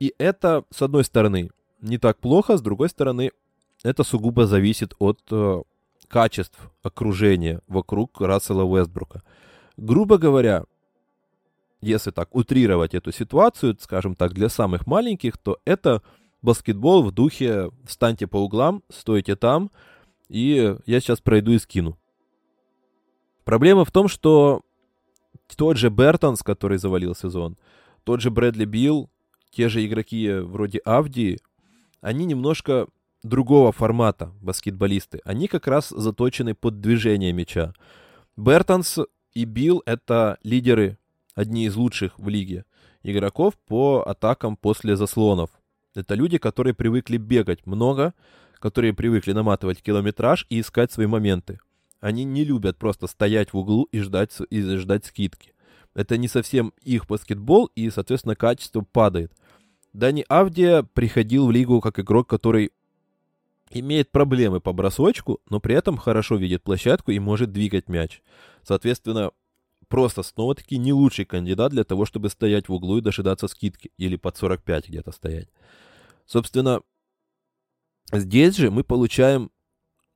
И 0.00 0.14
это, 0.18 0.64
с 0.70 0.82
одной 0.82 1.04
стороны, 1.04 1.50
не 1.80 1.98
так 1.98 2.18
плохо, 2.18 2.56
с 2.56 2.62
другой 2.62 2.88
стороны, 2.88 3.30
это 3.82 4.04
сугубо 4.04 4.46
зависит 4.46 4.94
от 4.98 5.20
э, 5.30 5.62
качеств 6.08 6.58
окружения 6.82 7.60
вокруг 7.68 8.20
Рассела 8.20 8.64
Уэстбрука. 8.64 9.22
Грубо 9.76 10.18
говоря, 10.18 10.64
если 11.80 12.10
так 12.10 12.34
утрировать 12.34 12.94
эту 12.94 13.12
ситуацию, 13.12 13.76
скажем 13.80 14.14
так, 14.14 14.32
для 14.32 14.48
самых 14.48 14.86
маленьких, 14.86 15.36
то 15.36 15.58
это 15.64 16.02
баскетбол 16.42 17.02
в 17.02 17.12
духе 17.12 17.70
«встаньте 17.84 18.26
по 18.26 18.36
углам, 18.38 18.82
стойте 18.90 19.36
там, 19.36 19.70
и 20.28 20.76
я 20.86 21.00
сейчас 21.00 21.20
пройду 21.20 21.52
и 21.52 21.58
скину». 21.58 21.98
Проблема 23.44 23.84
в 23.84 23.90
том, 23.90 24.08
что 24.08 24.60
тот 25.56 25.76
же 25.76 25.88
Бертонс, 25.90 26.42
который 26.42 26.78
завалил 26.78 27.14
сезон, 27.14 27.56
тот 28.04 28.20
же 28.20 28.30
Брэдли 28.30 28.64
Билл, 28.64 29.10
те 29.50 29.68
же 29.68 29.84
игроки 29.84 30.30
вроде 30.32 30.78
Авди, 30.78 31.38
они 32.00 32.24
немножко 32.24 32.86
другого 33.22 33.72
формата 33.72 34.32
баскетболисты. 34.40 35.20
Они 35.24 35.46
как 35.46 35.66
раз 35.66 35.90
заточены 35.90 36.54
под 36.54 36.80
движение 36.80 37.32
мяча. 37.32 37.74
Бертонс 38.36 38.98
и 39.34 39.44
Билл— 39.44 39.82
это 39.86 40.38
лидеры, 40.42 40.98
одни 41.34 41.66
из 41.66 41.76
лучших 41.76 42.18
в 42.18 42.28
лиге 42.28 42.64
игроков 43.02 43.54
по 43.66 44.02
атакам 44.06 44.56
после 44.56 44.96
заслонов. 44.96 45.50
Это 45.94 46.14
люди, 46.14 46.38
которые 46.38 46.74
привыкли 46.74 47.16
бегать 47.16 47.66
много, 47.66 48.14
которые 48.54 48.94
привыкли 48.94 49.32
наматывать 49.32 49.82
километраж 49.82 50.46
и 50.48 50.60
искать 50.60 50.92
свои 50.92 51.06
моменты. 51.06 51.58
Они 52.00 52.24
не 52.24 52.44
любят 52.44 52.78
просто 52.78 53.06
стоять 53.06 53.52
в 53.52 53.58
углу 53.58 53.88
и 53.92 54.00
ждать, 54.00 54.36
и 54.50 54.60
ждать 54.76 55.06
скидки. 55.06 55.52
Это 55.94 56.16
не 56.16 56.28
совсем 56.28 56.72
их 56.82 57.06
баскетбол, 57.06 57.70
и, 57.76 57.90
соответственно, 57.90 58.34
качество 58.34 58.80
падает. 58.80 59.32
Дани 59.92 60.24
Авдия 60.28 60.82
приходил 60.82 61.46
в 61.46 61.50
лигу 61.50 61.80
как 61.80 61.98
игрок, 61.98 62.28
который 62.28 62.72
имеет 63.70 64.10
проблемы 64.10 64.60
по 64.60 64.72
бросочку, 64.72 65.40
но 65.48 65.60
при 65.60 65.74
этом 65.74 65.96
хорошо 65.96 66.36
видит 66.36 66.62
площадку 66.62 67.10
и 67.10 67.18
может 67.18 67.52
двигать 67.52 67.88
мяч. 67.88 68.22
Соответственно, 68.62 69.32
просто 69.92 70.22
снова-таки 70.22 70.78
не 70.78 70.90
лучший 70.94 71.26
кандидат 71.26 71.70
для 71.70 71.84
того, 71.84 72.06
чтобы 72.06 72.30
стоять 72.30 72.66
в 72.66 72.72
углу 72.72 72.96
и 72.96 73.02
дожидаться 73.02 73.46
скидки, 73.46 73.90
или 73.98 74.16
под 74.16 74.38
45 74.38 74.88
где-то 74.88 75.12
стоять. 75.12 75.48
Собственно, 76.24 76.80
здесь 78.10 78.56
же 78.56 78.70
мы 78.70 78.84
получаем, 78.84 79.50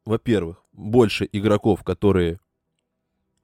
во-первых, 0.07 0.65
больше 0.73 1.29
игроков, 1.31 1.85
которые 1.85 2.41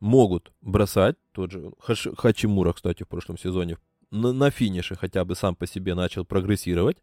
могут 0.01 0.53
бросать. 0.63 1.17
Тот 1.33 1.53
же 1.53 1.71
Хаш, 1.79 2.09
Хачимура, 2.17 2.73
кстати, 2.73 3.03
в 3.03 3.09
прошлом 3.09 3.37
сезоне 3.37 3.77
на, 4.11 4.33
на 4.33 4.51
финише 4.51 4.95
хотя 4.95 5.27
бы 5.27 5.35
сам 5.35 5.55
по 5.55 5.67
себе 5.67 5.95
начал 5.95 6.25
прогрессировать. 6.25 6.97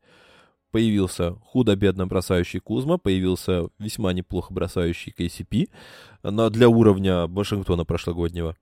Появился 0.71 1.35
худо-бедно 1.35 2.07
бросающий 2.07 2.61
Кузма, 2.61 2.97
появился 2.97 3.67
весьма 3.77 4.11
неплохо 4.11 4.51
бросающий 4.51 5.13
KCP 5.15 5.69
на, 6.23 6.49
для 6.49 6.67
уровня 6.67 7.27
Вашингтона 7.27 7.85
прошлогоднего. 7.85 8.55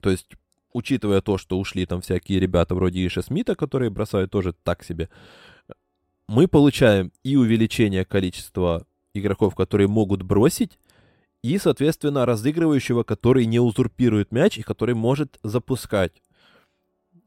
То 0.00 0.10
есть, 0.10 0.28
учитывая 0.72 1.20
то, 1.20 1.38
что 1.38 1.58
ушли 1.58 1.86
там 1.86 2.00
всякие 2.00 2.40
ребята 2.40 2.74
вроде 2.74 3.06
Иша 3.06 3.22
Смита, 3.22 3.54
которые 3.54 3.90
бросают 3.90 4.30
тоже 4.30 4.52
так 4.52 4.84
себе, 4.84 5.08
мы 6.28 6.46
получаем 6.46 7.12
и 7.24 7.36
увеличение 7.36 8.04
количества 8.04 8.86
игроков, 9.14 9.54
которые 9.54 9.88
могут 9.88 10.22
бросить, 10.22 10.78
и, 11.42 11.56
соответственно, 11.58 12.26
разыгрывающего, 12.26 13.04
который 13.04 13.46
не 13.46 13.60
узурпирует 13.60 14.32
мяч 14.32 14.58
и 14.58 14.62
который 14.62 14.94
может 14.94 15.38
запускать 15.42 16.12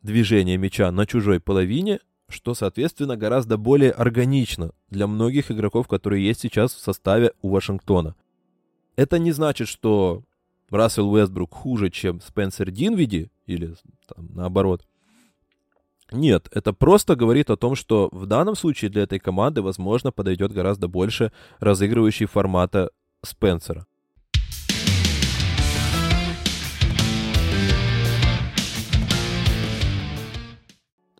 движение 0.02 0.58
мяча 0.58 0.92
на 0.92 1.06
чужой 1.06 1.40
половине, 1.40 2.00
что, 2.28 2.54
соответственно, 2.54 3.18
гораздо 3.18 3.58
более 3.58 3.92
органично 3.92 4.72
для 4.90 5.08
многих 5.08 5.52
игроков, 5.52 5.88
которые 5.88 6.26
есть 6.26 6.42
сейчас 6.42 6.74
в 6.74 6.80
составе 6.80 7.34
у 7.42 7.50
Вашингтона. 7.50 8.16
Это 8.96 9.20
не 9.20 9.32
значит, 9.32 9.68
что 9.68 10.24
Рассел 10.72 11.12
Уэстбрук 11.12 11.54
хуже, 11.54 11.90
чем 11.90 12.22
Спенсер 12.22 12.72
Динвиди, 12.72 13.30
или 13.46 13.76
там, 14.08 14.30
наоборот. 14.34 14.86
Нет, 16.12 16.50
это 16.52 16.74
просто 16.74 17.16
говорит 17.16 17.50
о 17.50 17.56
том, 17.58 17.76
что 17.76 18.10
в 18.12 18.26
данном 18.26 18.56
случае 18.56 18.92
для 18.92 19.04
этой 19.04 19.20
команды, 19.20 19.62
возможно, 19.62 20.12
подойдет 20.12 20.52
гораздо 20.52 20.88
больше 20.88 21.32
разыгрывающий 21.60 22.26
формата 22.26 22.92
Спенсера. 23.24 23.86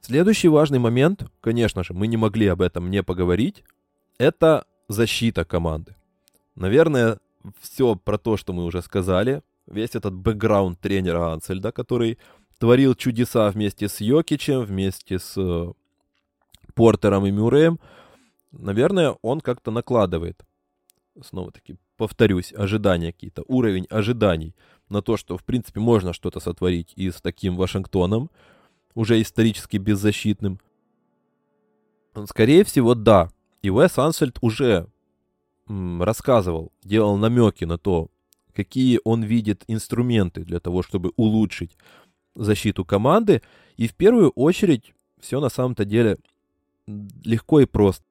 Следующий 0.02 0.50
важный 0.50 0.80
момент, 0.80 1.32
конечно 1.40 1.86
же, 1.86 1.94
мы 1.94 2.08
не 2.08 2.18
могли 2.18 2.48
об 2.48 2.62
этом 2.62 2.90
не 2.92 3.02
поговорить, 3.02 3.64
это 4.18 4.66
защита 4.90 5.46
команды. 5.46 5.96
Наверное, 6.56 7.20
все 7.60 7.96
про 7.96 8.18
то, 8.18 8.38
что 8.38 8.54
мы 8.54 8.66
уже 8.66 8.82
сказали, 8.82 9.42
весь 9.68 9.96
этот 9.96 10.14
бэкграунд 10.14 10.80
тренера 10.80 11.34
Ансельда, 11.34 11.72
который 11.72 12.18
творил 12.58 12.96
чудеса 12.96 13.50
вместе 13.50 13.88
с 13.88 14.02
Йокичем, 14.02 14.62
вместе 14.62 15.20
с 15.20 15.34
э, 15.38 15.72
Портером 16.76 17.26
и 17.26 17.32
Мюрреем, 17.32 17.80
наверное, 18.52 19.18
он 19.22 19.42
как-то 19.42 19.72
накладывает, 19.72 20.46
снова-таки 21.22 21.78
повторюсь, 21.98 22.54
ожидания 22.54 23.14
какие-то, 23.14 23.44
уровень 23.48 23.86
ожиданий 23.90 24.56
на 24.90 25.02
то, 25.02 25.18
что, 25.18 25.38
в 25.38 25.44
принципе, 25.44 25.80
можно 25.80 26.14
что-то 26.14 26.40
сотворить 26.40 26.94
и 26.96 27.12
с 27.12 27.22
таким 27.22 27.56
Вашингтоном, 27.56 28.30
уже 28.96 29.22
исторически 29.22 29.78
беззащитным. 29.78 30.60
Скорее 32.26 32.64
всего, 32.64 32.94
да. 32.94 33.30
И 33.62 33.70
Уэс 33.70 33.98
Ансельд 33.98 34.38
уже 34.42 34.88
рассказывал, 36.02 36.72
делал 36.84 37.18
намеки 37.18 37.66
на 37.66 37.78
то, 37.78 38.10
какие 38.54 39.00
он 39.04 39.24
видит 39.24 39.64
инструменты 39.68 40.44
для 40.44 40.60
того, 40.60 40.84
чтобы 40.84 41.12
улучшить 41.16 41.78
защиту 42.36 42.86
команды. 42.86 43.42
И 43.78 43.88
в 43.88 43.96
первую 43.96 44.30
очередь 44.32 44.94
все 45.20 45.40
на 45.40 45.50
самом-то 45.50 45.86
деле 45.86 46.18
легко 47.24 47.60
и 47.60 47.66
просто. 47.66 48.04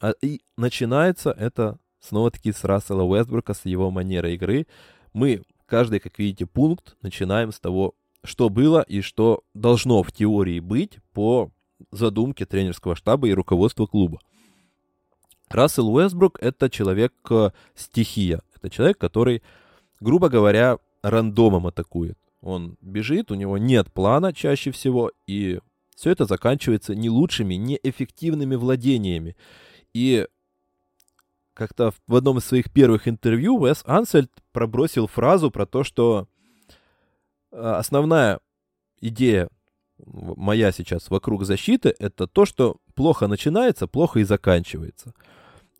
А, 0.00 0.12
и 0.20 0.40
начинается 0.56 1.30
это 1.30 1.78
снова-таки 2.00 2.52
с 2.52 2.64
Рассела 2.64 3.02
Уэстбрука, 3.02 3.54
с 3.54 3.64
его 3.64 3.90
манерой 3.90 4.34
игры. 4.34 4.66
Мы 5.12 5.42
каждый, 5.66 6.00
как 6.00 6.18
видите, 6.18 6.46
пункт 6.46 6.96
начинаем 7.02 7.52
с 7.52 7.60
того, 7.60 7.94
что 8.24 8.48
было 8.48 8.82
и 8.82 9.00
что 9.00 9.42
должно 9.54 10.02
в 10.02 10.12
теории 10.12 10.60
быть 10.60 10.98
по 11.12 11.50
задумке 11.90 12.46
тренерского 12.46 12.94
штаба 12.94 13.28
и 13.28 13.32
руководства 13.32 13.86
клуба. 13.86 14.20
Рассел 15.52 15.88
Уэстбрук— 15.88 16.38
это 16.40 16.70
человек-стихия. 16.70 18.40
Это 18.56 18.70
человек, 18.70 18.98
который, 18.98 19.42
грубо 20.00 20.28
говоря, 20.28 20.78
рандомом 21.02 21.66
атакует. 21.66 22.18
Он 22.40 22.76
бежит, 22.80 23.30
у 23.30 23.34
него 23.34 23.58
нет 23.58 23.92
плана 23.92 24.32
чаще 24.32 24.70
всего, 24.70 25.12
и 25.26 25.60
все 25.94 26.10
это 26.10 26.24
заканчивается 26.24 26.94
не 26.94 27.08
лучшими, 27.08 27.54
не 27.54 27.78
эффективными 27.82 28.56
владениями. 28.56 29.36
И 29.94 30.26
как-то 31.54 31.92
в 32.06 32.16
одном 32.16 32.38
из 32.38 32.44
своих 32.44 32.72
первых 32.72 33.06
интервью 33.06 33.56
Уэс 33.58 33.82
Ансельд 33.86 34.30
пробросил 34.52 35.06
фразу 35.06 35.50
про 35.50 35.66
то, 35.66 35.84
что 35.84 36.28
а, 37.52 37.78
основная 37.78 38.40
идея 39.00 39.48
моя 40.04 40.72
сейчас 40.72 41.10
вокруг 41.10 41.44
защиты, 41.44 41.94
это 41.98 42.26
то, 42.26 42.44
что 42.46 42.78
плохо 42.94 43.26
начинается, 43.26 43.86
плохо 43.86 44.20
и 44.20 44.24
заканчивается. 44.24 45.14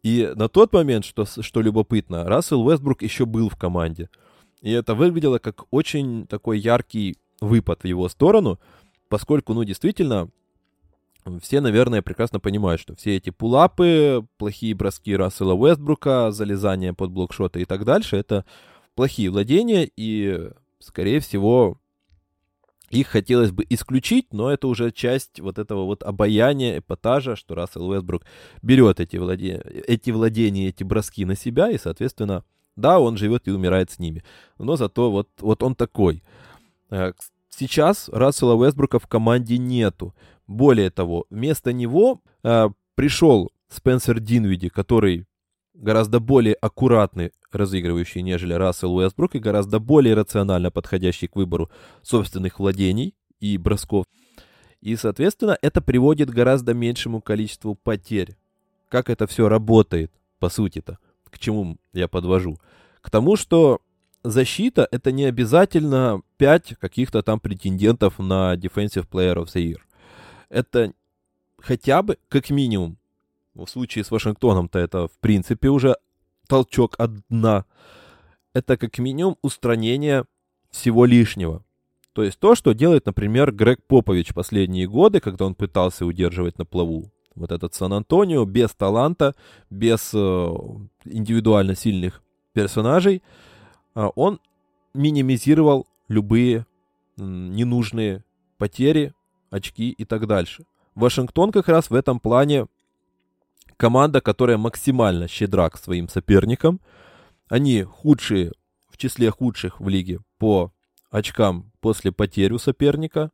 И 0.02 0.32
на 0.34 0.48
тот 0.48 0.72
момент, 0.72 1.04
что, 1.04 1.24
что 1.24 1.60
любопытно, 1.60 2.24
Рассел 2.24 2.62
Уэстбрук 2.66 3.02
еще 3.02 3.24
был 3.24 3.48
в 3.48 3.56
команде. 3.56 4.10
И 4.60 4.70
это 4.70 4.94
выглядело 4.94 5.38
как 5.38 5.64
очень 5.70 6.26
такой 6.26 6.58
яркий 6.58 7.18
выпад 7.40 7.82
в 7.82 7.86
его 7.86 8.08
сторону, 8.08 8.58
поскольку, 9.08 9.54
ну, 9.54 9.64
действительно, 9.64 10.28
все, 11.40 11.60
наверное, 11.60 12.02
прекрасно 12.02 12.40
понимают, 12.40 12.80
что 12.80 12.96
все 12.96 13.16
эти 13.16 13.30
пулапы, 13.30 14.26
плохие 14.38 14.74
броски 14.74 15.14
Рассела 15.16 15.54
Уэстбрука, 15.54 16.32
залезание 16.32 16.94
под 16.94 17.10
блокшоты 17.10 17.62
и 17.62 17.64
так 17.64 17.84
дальше, 17.84 18.16
это 18.16 18.44
плохие 18.94 19.30
владения, 19.30 19.88
и, 19.96 20.50
скорее 20.78 21.20
всего, 21.20 21.78
их 22.92 23.08
хотелось 23.08 23.50
бы 23.50 23.64
исключить, 23.70 24.32
но 24.32 24.50
это 24.50 24.68
уже 24.68 24.90
часть 24.92 25.40
вот 25.40 25.58
этого 25.58 25.84
вот 25.84 26.02
обаяния, 26.02 26.78
эпатажа, 26.78 27.36
что 27.36 27.54
Рассел 27.54 27.88
Уэстбрук 27.88 28.22
берет 28.62 29.00
эти, 29.00 29.16
владе... 29.16 29.62
эти 29.86 30.10
владения, 30.10 30.68
эти 30.68 30.84
броски 30.84 31.24
на 31.24 31.34
себя, 31.34 31.70
и, 31.70 31.78
соответственно, 31.78 32.44
да, 32.76 33.00
он 33.00 33.16
живет 33.16 33.48
и 33.48 33.50
умирает 33.50 33.90
с 33.90 33.98
ними. 33.98 34.22
Но 34.58 34.76
зато 34.76 35.10
вот, 35.10 35.28
вот 35.40 35.62
он 35.62 35.74
такой. 35.74 36.22
Э, 36.90 37.12
сейчас 37.48 38.08
Рассела 38.10 38.54
Уэстбрука 38.54 38.98
в 38.98 39.06
команде 39.06 39.58
нету. 39.58 40.14
Более 40.46 40.90
того, 40.90 41.26
вместо 41.30 41.72
него 41.72 42.20
э, 42.42 42.68
пришел 42.94 43.50
Спенсер 43.68 44.20
Динвиди, 44.20 44.68
который 44.68 45.26
гораздо 45.82 46.20
более 46.20 46.54
аккуратный 46.54 47.32
разыгрывающий, 47.50 48.22
нежели 48.22 48.54
Рассел 48.54 48.94
Уэстбрук, 48.94 49.34
и 49.34 49.40
гораздо 49.40 49.78
более 49.78 50.14
рационально 50.14 50.70
подходящий 50.70 51.26
к 51.26 51.36
выбору 51.36 51.70
собственных 52.02 52.58
владений 52.58 53.14
и 53.40 53.58
бросков. 53.58 54.06
И, 54.80 54.96
соответственно, 54.96 55.58
это 55.60 55.82
приводит 55.82 56.30
к 56.30 56.34
гораздо 56.34 56.72
меньшему 56.72 57.20
количеству 57.20 57.74
потерь. 57.74 58.36
Как 58.88 59.10
это 59.10 59.26
все 59.26 59.48
работает, 59.48 60.10
по 60.38 60.48
сути-то? 60.48 60.98
К 61.28 61.38
чему 61.38 61.76
я 61.92 62.08
подвожу? 62.08 62.56
К 63.00 63.10
тому, 63.10 63.36
что 63.36 63.80
защита— 64.22 64.88
это 64.90 65.12
не 65.12 65.24
обязательно 65.24 66.22
5 66.36 66.76
каких-то 66.80 67.22
там 67.22 67.40
претендентов 67.40 68.18
на 68.18 68.54
Defensive 68.54 69.08
Player 69.08 69.36
of 69.36 69.46
the 69.46 69.62
Year. 69.62 69.80
Это 70.48 70.92
хотя 71.58 72.02
бы, 72.02 72.18
как 72.28 72.50
минимум, 72.50 72.98
в 73.54 73.66
случае 73.66 74.04
с 74.04 74.10
Вашингтоном-то 74.10 74.78
это, 74.78 75.08
в 75.08 75.18
принципе, 75.20 75.68
уже 75.68 75.96
толчок 76.48 76.94
от 76.98 77.10
дна. 77.28 77.64
Это 78.54 78.76
как 78.76 78.98
минимум 78.98 79.36
устранение 79.42 80.24
всего 80.70 81.04
лишнего. 81.04 81.64
То 82.12 82.22
есть 82.22 82.38
то, 82.38 82.54
что 82.54 82.72
делает, 82.72 83.06
например, 83.06 83.52
Грег 83.52 83.82
Попович 83.86 84.34
последние 84.34 84.86
годы, 84.86 85.20
когда 85.20 85.46
он 85.46 85.54
пытался 85.54 86.04
удерживать 86.04 86.58
на 86.58 86.66
плаву 86.66 87.10
вот 87.34 87.50
этот 87.52 87.74
Сан-Антонио 87.74 88.44
без 88.44 88.70
таланта, 88.74 89.34
без 89.70 90.10
э, 90.12 90.18
индивидуально 91.06 91.74
сильных 91.74 92.22
персонажей, 92.52 93.22
э, 93.94 94.08
он 94.14 94.40
минимизировал 94.92 95.86
любые 96.08 96.66
э, 97.16 97.22
ненужные 97.22 98.24
потери, 98.58 99.14
очки 99.50 99.90
и 99.90 100.04
так 100.04 100.26
дальше. 100.26 100.64
Вашингтон 100.94 101.52
как 101.52 101.68
раз 101.68 101.88
в 101.88 101.94
этом 101.94 102.20
плане 102.20 102.66
команда, 103.82 104.20
которая 104.20 104.58
максимально 104.58 105.26
щедра 105.26 105.68
к 105.68 105.76
своим 105.76 106.08
соперникам. 106.08 106.80
Они 107.48 107.82
худшие, 107.82 108.52
в 108.88 108.96
числе 108.96 109.28
худших 109.32 109.80
в 109.80 109.88
лиге 109.88 110.20
по 110.38 110.72
очкам 111.10 111.72
после 111.80 112.12
потери 112.12 112.52
у 112.52 112.58
соперника. 112.58 113.32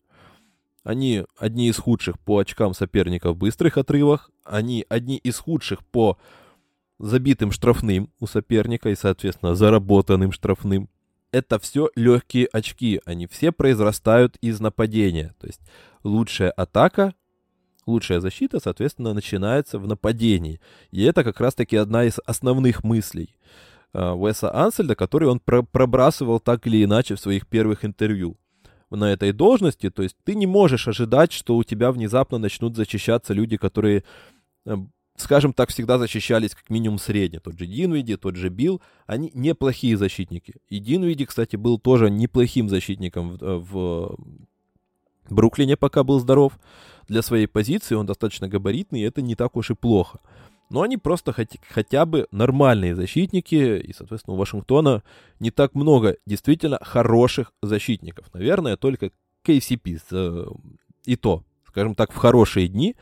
Они 0.85 1.27
одни 1.37 1.69
из 1.69 1.77
худших 1.77 2.19
по 2.19 2.39
очкам 2.39 2.73
соперника 2.73 3.31
в 3.33 3.37
быстрых 3.37 3.77
отрывах. 3.77 4.31
Они 4.43 4.87
одни 4.89 5.19
из 5.19 5.37
худших 5.37 5.85
по 5.85 6.17
забитым 6.99 7.53
штрафным 7.53 8.11
у 8.19 8.27
соперника 8.27 8.89
и, 8.89 8.97
соответственно, 8.97 9.55
заработанным 9.55 10.33
штрафным. 10.33 10.89
Это 11.31 11.59
все 11.59 11.91
легкие 11.95 12.47
очки. 12.47 13.03
Они 13.05 13.27
все 13.27 13.53
произрастают 13.53 14.39
из 14.41 14.61
нападения. 14.61 15.35
То 15.41 15.47
есть 15.47 15.61
лучшая 16.05 16.51
атака 16.53 17.13
лучшая 17.88 18.20
защита, 18.20 18.61
соответственно, 18.61 19.14
начинается 19.14 19.79
в 19.79 19.87
нападении. 19.87 20.61
И 20.90 21.03
это 21.03 21.24
как 21.24 21.40
раз-таки 21.40 21.77
одна 21.77 22.05
из 22.05 22.18
основных 22.27 22.85
мыслей 22.85 23.35
э, 23.92 24.12
Уэса 24.12 24.55
Ансельда, 24.55 24.94
который 24.94 25.29
он 25.29 25.40
про 25.40 25.62
пробрасывал 25.62 26.40
так 26.40 26.66
или 26.66 26.85
иначе 26.85 27.14
в 27.14 27.20
своих 27.20 27.46
первых 27.46 27.85
интервью 27.85 28.37
на 28.90 29.12
этой 29.12 29.33
должности. 29.33 29.90
То 29.90 30.03
есть 30.03 30.16
ты 30.24 30.35
не 30.35 30.46
можешь 30.46 30.88
ожидать, 30.88 31.33
что 31.33 31.57
у 31.57 31.64
тебя 31.64 31.92
внезапно 31.92 32.38
начнут 32.38 32.77
защищаться 32.77 33.35
люди, 33.35 33.57
которые, 33.57 34.05
э, 34.66 34.77
скажем 35.16 35.53
так, 35.53 35.70
всегда 35.70 35.98
защищались 35.98 36.55
как 36.55 36.70
минимум 36.70 36.98
средне. 36.98 37.40
Тот 37.40 37.59
же 37.59 37.66
Динвиди, 37.66 38.16
тот 38.16 38.37
же 38.37 38.48
Билл, 38.48 38.81
они 39.07 39.31
неплохие 39.35 39.96
защитники. 39.96 40.55
И 40.68 40.79
Динвиди, 40.79 41.24
кстати, 41.27 41.57
был 41.57 41.79
тоже 41.79 42.11
неплохим 42.11 42.68
защитником 42.68 43.37
в, 43.37 43.42
э, 43.42 43.59
в 43.59 44.16
Бруклине, 45.31 45.77
пока 45.77 46.05
был 46.05 46.20
здоров 46.20 46.59
для 47.09 47.23
своей 47.23 47.47
позиции, 47.47 47.94
он 47.94 48.07
достаточно 48.07 48.49
габаритный, 48.49 49.01
и 49.01 49.05
это 49.05 49.23
не 49.23 49.35
так 49.35 49.57
уж 49.57 49.71
и 49.71 49.75
плохо. 49.75 50.21
Но 50.71 50.83
они 50.83 50.99
просто 50.99 51.33
хоть, 51.33 51.59
хотя 51.68 52.05
бы 52.05 52.27
нормальные 52.31 52.94
защитники, 52.94 53.79
и, 53.79 53.92
соответственно, 53.94 54.35
у 54.35 54.38
Вашингтона 54.38 55.03
не 55.40 55.51
так 55.51 55.75
много 55.75 56.16
действительно 56.27 56.79
хороших 56.83 57.53
защитников. 57.62 58.33
Наверное, 58.35 58.77
только 58.77 59.11
KCP, 59.44 60.01
э, 60.11 60.47
и 61.07 61.16
то, 61.16 61.42
скажем 61.66 61.94
так, 61.94 62.12
в 62.12 62.16
хорошие 62.16 62.68
дни, 62.68 62.97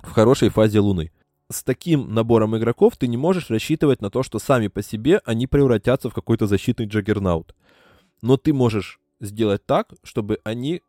в 0.00 0.10
хорошей 0.10 0.50
фазе 0.50 0.80
Луны. 0.80 1.10
С 1.50 1.62
таким 1.62 2.12
набором 2.12 2.56
игроков 2.56 2.96
ты 2.96 3.06
не 3.06 3.16
можешь 3.16 3.50
рассчитывать 3.50 4.02
на 4.02 4.10
то, 4.10 4.22
что 4.22 4.38
сами 4.38 4.68
по 4.68 4.82
себе 4.82 5.22
они 5.24 5.46
превратятся 5.46 6.10
в 6.10 6.14
какой-то 6.14 6.46
защитный 6.46 6.86
джаггернаут. 6.86 7.54
Но 8.20 8.36
ты 8.36 8.52
можешь 8.52 9.00
сделать 9.20 9.64
так, 9.64 9.94
чтобы 10.02 10.38
они 10.44 10.82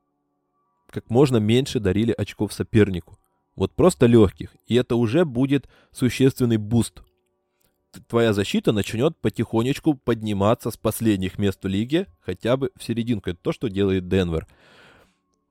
как 0.92 1.10
можно 1.10 1.38
меньше 1.38 1.80
дарили 1.80 2.14
очков 2.18 2.54
сопернику. 2.54 3.18
Вот 3.56 3.76
просто 3.76 4.06
легких. 4.06 4.56
И 4.68 4.76
это 4.76 4.96
уже 4.96 5.26
будет 5.26 5.68
существенный 5.92 6.58
буст. 6.58 7.02
Твоя 8.08 8.34
защита 8.34 8.72
начнет 8.72 9.18
потихонечку 9.18 9.96
подниматься 9.96 10.70
с 10.70 10.78
последних 10.78 11.40
мест 11.40 11.64
в 11.64 11.68
лиге, 11.68 12.08
хотя 12.20 12.58
бы 12.58 12.72
в 12.76 12.84
серединку. 12.84 13.32
Это 13.32 13.40
то, 13.42 13.52
что 13.52 13.70
делает 13.70 14.08
Денвер. 14.08 14.48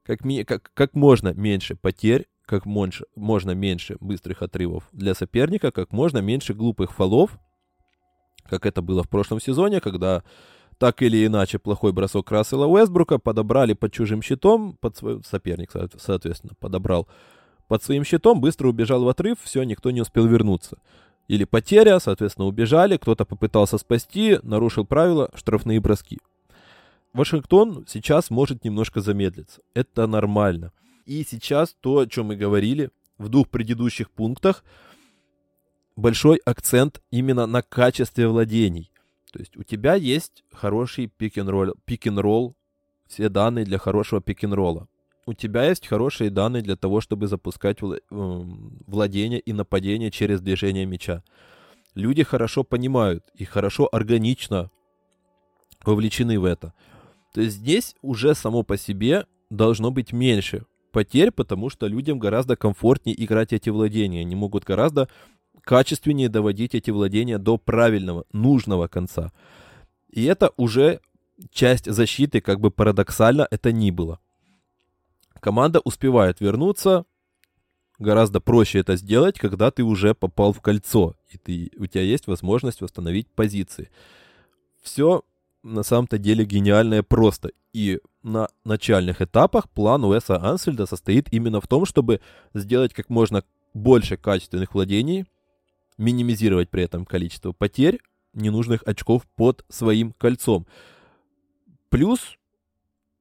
Как, 0.05 0.25
ми- 0.25 0.44
как, 0.44 0.70
как 0.72 0.94
можно 0.94 1.35
меньше 1.35 1.75
потерь, 1.75 2.27
как 2.44 2.64
можно 2.64 3.53
меньше 3.53 3.96
быстрых 3.99 4.42
отрывов 4.42 4.88
для 4.92 5.14
соперника, 5.14 5.72
как 5.72 5.92
можно 5.92 6.18
меньше 6.18 6.55
глупых 6.55 6.92
фолов, 6.92 7.37
как 8.49 8.66
это 8.66 8.83
было 8.83 9.03
в 9.03 9.09
прошлом 9.09 9.40
сезоне, 9.40 9.81
когда 9.81 10.22
так 10.79 11.03
или 11.03 11.25
иначе 11.27 11.59
плохой 11.59 11.93
бросок 11.93 12.31
Рассела 12.31 12.67
Уэсбрука 12.67 13.19
подобрали 13.19 13.73
под 13.73 13.93
чужим 13.93 14.23
щитом, 14.23 14.77
под 14.81 14.97
свой 14.97 15.23
соперник, 15.25 15.71
соответственно, 15.99 16.55
подобрал 16.59 17.09
под 17.69 17.83
своим 17.83 18.05
щитом, 18.05 18.41
быстро 18.41 18.69
убежал 18.69 19.05
в 19.05 19.09
отрыв, 19.09 19.39
все, 19.43 19.62
никто 19.65 19.91
не 19.91 20.01
успел 20.01 20.27
вернуться. 20.27 20.79
Или 21.29 21.45
потеря, 21.45 21.99
соответственно, 21.99 22.47
убежали, 22.47 22.97
кто-то 22.97 23.25
попытался 23.25 23.79
спасти, 23.79 24.39
нарушил 24.43 24.87
правила, 24.87 25.31
штрафные 25.35 25.81
броски. 25.81 26.19
Вашингтон 27.12 27.85
сейчас 27.89 28.31
может 28.31 28.65
немножко 28.65 29.01
замедлиться. 29.01 29.62
Это 29.75 30.07
нормально. 30.07 30.73
И 31.07 31.25
сейчас 31.25 31.75
то, 31.81 32.01
о 32.01 32.07
чем 32.07 32.27
мы 32.27 32.37
говорили 32.37 32.91
в 33.19 33.29
двух 33.29 33.49
предыдущих 33.49 34.11
пунктах, 34.11 34.62
большой 35.97 36.37
акцент 36.45 37.01
именно 37.11 37.47
на 37.47 37.62
качестве 37.62 38.29
владений. 38.29 38.91
То 39.33 39.41
есть 39.41 39.57
у 39.57 39.62
тебя 39.62 39.95
есть 39.95 40.45
хороший 40.53 41.07
пик-н-ролл, 41.07 41.75
пик-н-ролл, 41.85 42.57
все 43.07 43.29
данные 43.29 43.65
для 43.65 43.79
хорошего 43.79 44.21
пик-н-ролла. 44.21 44.89
У 45.27 45.33
тебя 45.35 45.65
есть 45.65 45.87
хорошие 45.87 46.31
данные 46.31 46.62
для 46.62 46.77
того, 46.77 47.01
чтобы 47.01 47.27
запускать 47.27 47.79
эм, 47.83 48.79
владение 48.87 49.41
и 49.41 49.53
нападение 49.53 50.11
через 50.11 50.41
движение 50.41 50.87
мяча. 50.87 51.25
Люди 51.95 52.23
хорошо 52.23 52.62
понимают 52.62 53.25
и 53.35 53.45
хорошо 53.45 53.89
органично 53.91 54.71
вовлечены 55.85 56.39
в 56.39 56.45
это. 56.45 56.75
То 57.35 57.41
есть 57.41 57.57
здесь 57.57 57.97
уже 58.03 58.35
само 58.35 58.62
по 58.62 58.77
себе 58.77 59.27
должно 59.51 59.91
быть 59.91 60.12
меньше 60.12 60.65
потерь, 60.93 61.31
потому 61.31 61.69
что 61.71 61.89
людям 61.89 62.19
гораздо 62.19 62.57
комфортнее 62.57 63.23
играть 63.23 63.53
эти 63.53 63.69
владения. 63.69 64.21
Они 64.21 64.35
могут 64.35 64.65
гораздо 64.65 65.09
качественнее 65.66 66.29
доводить 66.29 66.76
эти 66.76 66.92
владения 66.92 67.38
до 67.38 67.59
правильного, 67.59 68.24
нужного 68.33 68.87
конца. 68.87 69.33
И 70.09 70.22
это 70.24 70.52
уже 70.57 71.00
часть 71.50 71.90
защиты, 71.90 72.40
как 72.40 72.61
бы 72.61 72.70
парадоксально 72.70 73.48
это 73.50 73.72
ни 73.72 73.90
было. 73.90 74.20
Команда 75.40 75.81
успевает 75.81 76.40
вернуться, 76.40 77.05
гораздо 77.98 78.40
проще 78.40 78.79
это 78.79 78.96
сделать, 78.96 79.40
когда 79.40 79.72
ты 79.72 79.83
уже 79.83 80.14
попал 80.14 80.52
в 80.52 80.61
кольцо, 80.61 81.16
и 81.31 81.37
ты, 81.37 81.72
у 81.76 81.87
тебя 81.87 82.02
есть 82.02 82.29
возможность 82.29 82.81
восстановить 82.81 83.29
позиции. 83.29 83.90
Все 84.83 85.24
на 85.64 85.83
самом-то 85.83 86.16
деле 86.16 86.44
гениальное 86.44 87.02
просто. 87.02 87.50
И 87.72 87.98
на 88.22 88.48
начальных 88.64 89.20
этапах 89.20 89.68
план 89.68 90.05
Уэса 90.05 90.40
Ансельда 90.40 90.87
состоит 90.87 91.33
именно 91.33 91.61
в 91.61 91.66
том, 91.66 91.87
чтобы 91.87 92.20
сделать 92.55 92.94
как 92.94 93.11
можно 93.11 93.42
больше 93.74 94.16
качественных 94.16 94.72
владений, 94.72 95.26
минимизировать 95.99 96.71
при 96.71 96.83
этом 96.83 97.05
количество 97.05 97.53
потерь, 97.53 98.01
ненужных 98.33 98.83
очков 98.87 99.27
под 99.35 99.65
своим 99.69 100.13
кольцом. 100.13 100.67
Плюс 101.89 102.37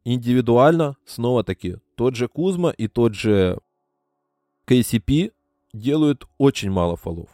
индивидуально, 0.03 0.97
снова-таки, 1.05 1.77
тот 1.95 2.15
же 2.15 2.27
Кузма 2.27 2.69
и 2.71 2.87
тот 2.87 3.15
же 3.15 3.59
KCP 4.67 5.31
делают 5.73 6.27
очень 6.37 6.71
мало 6.71 6.95
фолов. 6.95 7.29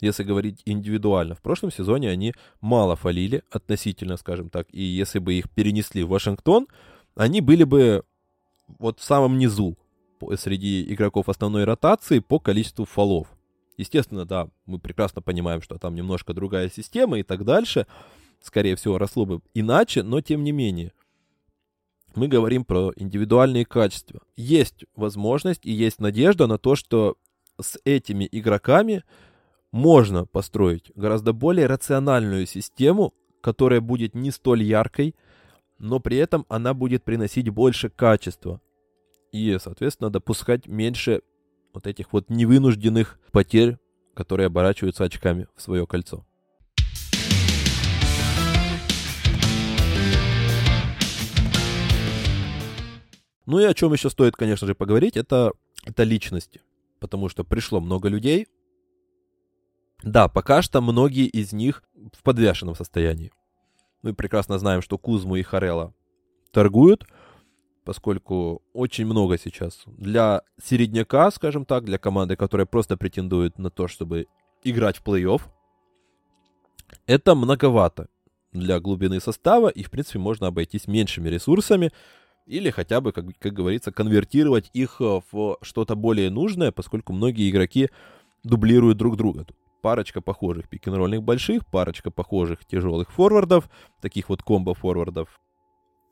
Если 0.00 0.24
говорить 0.24 0.62
индивидуально, 0.64 1.34
в 1.34 1.42
прошлом 1.42 1.70
сезоне 1.70 2.08
они 2.08 2.34
мало 2.60 2.96
фалили 2.96 3.42
относительно, 3.50 4.16
скажем 4.16 4.48
так, 4.48 4.66
и 4.72 4.82
если 4.82 5.18
бы 5.18 5.34
их 5.34 5.50
перенесли 5.50 6.02
в 6.02 6.08
Вашингтон, 6.08 6.68
они 7.14 7.40
были 7.40 7.64
бы 7.64 8.04
вот 8.78 8.98
в 8.98 9.04
самом 9.04 9.38
низу 9.38 9.76
среди 10.36 10.82
игроков 10.92 11.28
основной 11.28 11.64
ротации 11.64 12.20
по 12.20 12.38
количеству 12.38 12.86
фолов. 12.86 13.28
Естественно, 13.80 14.26
да, 14.26 14.50
мы 14.66 14.78
прекрасно 14.78 15.22
понимаем, 15.22 15.62
что 15.62 15.78
там 15.78 15.94
немножко 15.94 16.34
другая 16.34 16.68
система 16.68 17.18
и 17.18 17.22
так 17.22 17.46
дальше. 17.46 17.86
Скорее 18.42 18.76
всего, 18.76 18.98
росло 18.98 19.24
бы 19.24 19.40
иначе, 19.54 20.02
но 20.02 20.20
тем 20.20 20.44
не 20.44 20.52
менее. 20.52 20.92
Мы 22.14 22.28
говорим 22.28 22.66
про 22.66 22.92
индивидуальные 22.94 23.64
качества. 23.64 24.20
Есть 24.36 24.84
возможность 24.96 25.64
и 25.64 25.72
есть 25.72 25.98
надежда 25.98 26.46
на 26.46 26.58
то, 26.58 26.76
что 26.76 27.16
с 27.58 27.78
этими 27.86 28.28
игроками 28.30 29.02
можно 29.72 30.26
построить 30.26 30.92
гораздо 30.94 31.32
более 31.32 31.66
рациональную 31.66 32.44
систему, 32.44 33.14
которая 33.40 33.80
будет 33.80 34.14
не 34.14 34.30
столь 34.30 34.62
яркой, 34.62 35.14
но 35.78 36.00
при 36.00 36.18
этом 36.18 36.44
она 36.50 36.74
будет 36.74 37.02
приносить 37.02 37.48
больше 37.48 37.88
качества 37.88 38.60
и, 39.32 39.56
соответственно, 39.58 40.10
допускать 40.10 40.66
меньше 40.66 41.22
вот 41.72 41.86
этих 41.86 42.12
вот 42.12 42.30
невынужденных 42.30 43.18
потерь, 43.32 43.78
которые 44.14 44.46
оборачиваются 44.46 45.04
очками 45.04 45.46
в 45.56 45.62
свое 45.62 45.86
кольцо. 45.86 46.26
Ну 53.46 53.58
и 53.58 53.64
о 53.64 53.74
чем 53.74 53.92
еще 53.92 54.10
стоит, 54.10 54.36
конечно 54.36 54.66
же, 54.66 54.74
поговорить, 54.74 55.16
это, 55.16 55.52
это 55.84 56.04
личности. 56.04 56.60
Потому 57.00 57.28
что 57.28 57.42
пришло 57.42 57.80
много 57.80 58.08
людей. 58.08 58.46
Да, 60.02 60.28
пока 60.28 60.62
что 60.62 60.80
многие 60.80 61.26
из 61.26 61.52
них 61.52 61.82
в 62.12 62.22
подвешенном 62.22 62.76
состоянии. 62.76 63.32
Мы 64.02 64.14
прекрасно 64.14 64.58
знаем, 64.58 64.82
что 64.82 64.98
Кузму 64.98 65.36
и 65.36 65.42
Харела 65.42 65.94
торгуют– 66.52 67.06
поскольку 67.84 68.62
очень 68.72 69.06
много 69.06 69.38
сейчас 69.38 69.82
для 69.86 70.42
середняка, 70.62 71.30
скажем 71.30 71.64
так, 71.64 71.84
для 71.84 71.98
команды, 71.98 72.36
которая 72.36 72.66
просто 72.66 72.96
претендует 72.96 73.58
на 73.58 73.70
то, 73.70 73.88
чтобы 73.88 74.26
играть 74.64 74.98
в 74.98 75.04
плей-офф, 75.04 75.42
это 77.06 77.34
многовато 77.34 78.08
для 78.52 78.80
глубины 78.80 79.20
состава, 79.20 79.68
и, 79.68 79.82
в 79.82 79.90
принципе, 79.90 80.18
можно 80.18 80.48
обойтись 80.48 80.88
меньшими 80.88 81.28
ресурсами, 81.28 81.92
или 82.46 82.70
хотя 82.70 83.00
бы, 83.00 83.12
как, 83.12 83.26
как 83.38 83.52
говорится, 83.52 83.92
конвертировать 83.92 84.70
их 84.72 85.00
э, 85.00 85.20
в 85.30 85.58
что-то 85.62 85.94
более 85.94 86.30
нужное, 86.30 86.72
поскольку 86.72 87.12
многие 87.12 87.48
игроки 87.48 87.90
дублируют 88.42 88.98
друг 88.98 89.16
друга. 89.16 89.44
Тут 89.44 89.56
парочка 89.82 90.20
похожих 90.20 90.68
пик-н-ролльных 90.68 91.22
больших, 91.22 91.66
парочка 91.66 92.10
похожих 92.10 92.64
тяжелых 92.64 93.12
форвардов, 93.12 93.70
таких 94.00 94.28
вот 94.28 94.42
комбо-форвардов, 94.42 95.28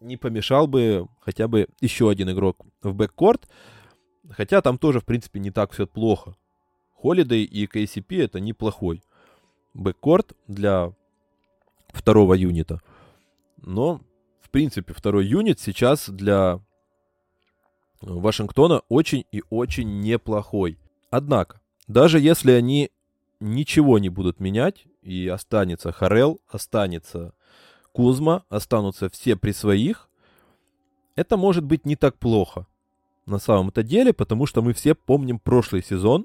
не 0.00 0.16
помешал 0.16 0.66
бы 0.66 1.08
хотя 1.20 1.48
бы 1.48 1.68
еще 1.80 2.10
один 2.10 2.30
игрок 2.30 2.64
в 2.82 2.94
бэккорт. 2.94 3.48
Хотя 4.30 4.60
там 4.60 4.78
тоже, 4.78 5.00
в 5.00 5.04
принципе, 5.04 5.40
не 5.40 5.50
так 5.50 5.72
все 5.72 5.86
плохо. 5.86 6.36
Холидей 6.92 7.44
и 7.44 7.66
KCP 7.66 8.24
это 8.24 8.40
неплохой 8.40 9.02
бэккорт 9.74 10.32
для 10.46 10.92
второго 11.88 12.34
юнита. 12.34 12.80
Но, 13.56 14.00
в 14.40 14.50
принципе, 14.50 14.92
второй 14.92 15.26
юнит 15.26 15.60
сейчас 15.60 16.08
для 16.08 16.60
Вашингтона 18.00 18.82
очень 18.88 19.24
и 19.32 19.42
очень 19.50 20.00
неплохой. 20.00 20.78
Однако, 21.10 21.60
даже 21.86 22.20
если 22.20 22.52
они 22.52 22.90
ничего 23.40 23.98
не 23.98 24.08
будут 24.08 24.40
менять, 24.40 24.86
и 25.02 25.28
останется 25.28 25.92
Харел, 25.92 26.40
останется 26.48 27.32
Кузма 27.98 28.44
останутся 28.48 29.08
все 29.08 29.34
при 29.34 29.50
своих, 29.50 30.08
это 31.16 31.36
может 31.36 31.64
быть 31.64 31.84
не 31.84 31.96
так 31.96 32.16
плохо 32.16 32.68
на 33.26 33.40
самом-то 33.40 33.82
деле, 33.82 34.12
потому 34.12 34.46
что 34.46 34.62
мы 34.62 34.72
все 34.72 34.94
помним 34.94 35.40
прошлый 35.40 35.82
сезон 35.82 36.24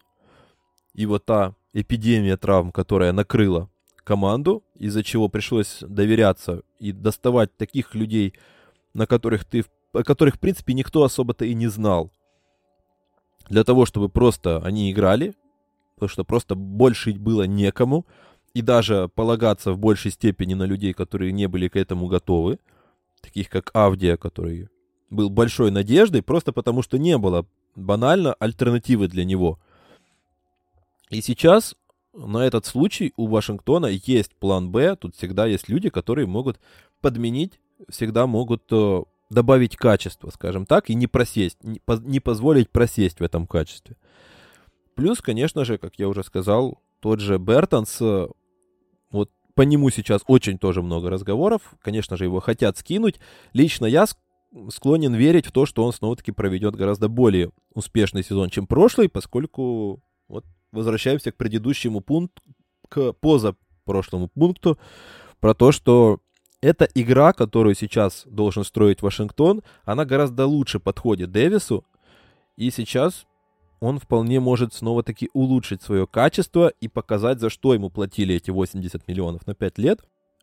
и 0.94 1.08
вот 1.08 1.26
та 1.26 1.56
эпидемия 1.74 2.38
травм, 2.38 2.72
которая 2.72 3.12
накрыла 3.12 3.72
команду, 4.04 4.64
из-за 4.76 5.02
чего 5.04 5.30
пришлось 5.30 5.80
доверяться 5.82 6.62
и 6.78 6.92
доставать 6.92 7.58
таких 7.58 7.96
людей, 7.96 8.36
на 8.94 9.08
которых 9.08 9.44
ты, 9.44 9.66
о 9.94 10.04
которых, 10.04 10.36
в 10.36 10.40
принципе, 10.40 10.76
никто 10.76 11.02
особо-то 11.02 11.44
и 11.44 11.56
не 11.56 11.70
знал. 11.70 12.12
Для 13.50 13.64
того, 13.64 13.88
чтобы 13.88 14.10
просто 14.10 14.60
они 14.60 14.92
играли, 14.92 15.34
потому 15.96 16.10
что 16.10 16.24
просто 16.24 16.54
больше 16.54 17.14
было 17.14 17.48
некому, 17.48 18.06
и 18.54 18.62
даже 18.62 19.10
полагаться 19.16 19.74
в 19.74 19.80
большей 19.80 20.12
степени 20.12 20.54
на 20.54 20.64
людей, 20.64 20.94
которые 20.94 21.32
не 21.32 21.48
были 21.48 21.68
к 21.68 21.76
этому 21.76 22.08
готовы, 22.08 22.60
таких 23.22 23.50
как 23.50 23.72
Авдия, 23.74 24.18
который 24.18 24.70
был 25.10 25.30
большой 25.30 25.72
надеждой, 25.72 26.22
просто 26.22 26.52
потому 26.52 26.82
что 26.82 26.98
не 26.98 27.18
было 27.18 27.46
банально 27.76 28.34
альтернативы 28.34 29.08
для 29.08 29.26
него. 29.26 29.60
И 31.10 31.22
сейчас 31.22 31.76
на 32.14 32.46
этот 32.46 32.66
случай 32.66 33.14
у 33.18 33.28
Вашингтона 33.28 33.88
есть 33.88 34.36
план 34.36 34.72
Б, 34.72 34.96
тут 34.96 35.16
всегда 35.16 35.46
есть 35.46 35.70
люди, 35.70 35.90
которые 35.90 36.28
могут 36.28 36.60
подменить, 37.02 37.60
всегда 37.90 38.28
могут 38.28 38.64
э, 38.72 39.04
добавить 39.30 39.78
качество, 39.78 40.30
скажем 40.30 40.66
так, 40.66 40.90
и 40.90 40.96
не 40.96 41.08
просесть, 41.08 41.58
не, 41.64 42.20
позволить 42.20 42.70
просесть 42.70 43.20
в 43.20 43.24
этом 43.24 43.48
качестве. 43.48 43.96
Плюс, 44.96 45.22
конечно 45.22 45.66
же, 45.66 45.78
как 45.78 45.98
я 45.98 46.08
уже 46.08 46.24
сказал, 46.24 46.80
тот 47.00 47.20
же 47.20 47.38
Бертонс, 47.38 47.98
э, 48.00 48.28
вот 49.14 49.32
по 49.56 49.62
нему 49.62 49.90
сейчас 49.92 50.24
очень 50.28 50.58
тоже 50.58 50.82
много 50.82 51.10
разговоров. 51.10 51.62
Конечно 51.82 52.18
же, 52.18 52.26
его 52.26 52.42
хотят 52.42 52.78
скинуть. 52.78 53.20
Лично 53.54 53.86
я 53.86 54.06
склонен 54.70 55.14
верить 55.14 55.46
в 55.46 55.52
то, 55.52 55.66
что 55.66 55.86
он 55.86 55.94
снова-таки 55.94 56.32
проведет 56.32 56.76
гораздо 56.76 57.08
более 57.08 57.52
успешный 57.74 58.24
сезон, 58.24 58.50
чем 58.50 58.68
прошлый, 58.68 59.10
поскольку 59.10 60.02
вот 60.28 60.44
возвращаемся 60.72 61.32
к 61.32 61.38
предыдущему 61.38 62.02
пункту, 62.02 62.42
к 62.90 63.14
позапрошлому 63.14 64.28
пункту, 64.28 64.78
про 65.40 65.54
то, 65.54 65.72
что 65.72 66.20
эта 66.62 66.88
игра, 66.96 67.34
которую 67.34 67.76
сейчас 67.76 68.24
должен 68.26 68.64
строить 68.64 69.02
Вашингтон, 69.02 69.62
она 69.84 70.06
гораздо 70.06 70.46
лучше 70.46 70.80
подходит 70.80 71.32
Дэвису, 71.32 71.86
и 72.56 72.72
сейчас 72.72 73.26
он 73.84 74.00
вполне 74.00 74.40
может 74.40 74.74
снова-таки 74.74 75.30
улучшить 75.34 75.82
свое 75.82 76.08
качество 76.08 76.70
и 76.70 76.88
показать, 76.88 77.42
за 77.42 77.50
что 77.50 77.74
ему 77.74 77.90
платили 77.90 78.34
эти 78.34 78.50
80 78.50 79.10
миллионов 79.10 79.46
на 79.46 79.56
5 79.56 79.78
лет. 79.78 80.00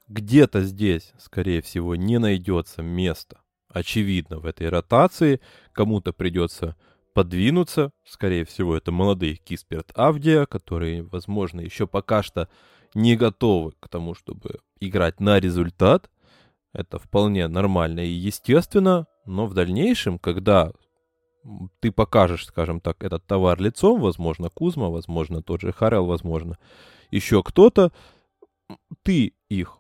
Где-то 0.09 0.61
здесь, 0.61 1.15
скорее 1.19 1.63
всего, 1.63 1.97
не 1.97 2.19
найдется 2.19 2.83
места, 2.83 3.41
очевидно, 3.71 4.41
в 4.41 4.45
этой 4.45 4.69
ротации. 4.69 5.41
Кому-то 5.73 6.13
придется 6.13 6.77
подвинуться. 7.15 7.93
Скорее 8.05 8.45
всего, 8.45 8.77
это 8.77 8.93
молодые 8.93 9.37
Кисперт 9.37 9.91
Авдия, 9.95 10.45
которые, 10.45 11.03
возможно, 11.03 11.63
еще 11.63 11.87
пока 11.87 12.23
что 12.23 12.47
не 12.93 13.17
готовы 13.17 13.73
к 13.81 13.89
тому, 13.89 14.13
чтобы 14.13 14.59
играть 14.81 15.19
на 15.19 15.41
результат. 15.41 16.11
Это 16.75 16.99
вполне 16.99 17.49
нормально 17.49 18.01
и 18.01 18.11
естественно, 18.11 19.07
но 19.25 19.47
в 19.47 19.55
дальнейшем, 19.55 20.19
когда 20.19 20.73
ты 21.81 21.91
покажешь, 21.91 22.47
скажем 22.47 22.81
так, 22.81 23.03
этот 23.03 23.27
товар 23.27 23.61
лицом, 23.61 24.01
возможно, 24.01 24.51
Кузма, 24.51 24.91
возможно, 24.91 25.43
тот 25.43 25.61
же 25.61 25.73
Харел, 25.73 26.07
возможно, 26.07 26.59
еще 27.11 27.43
кто-то, 27.43 27.93
ты 29.03 29.35
их 29.49 29.79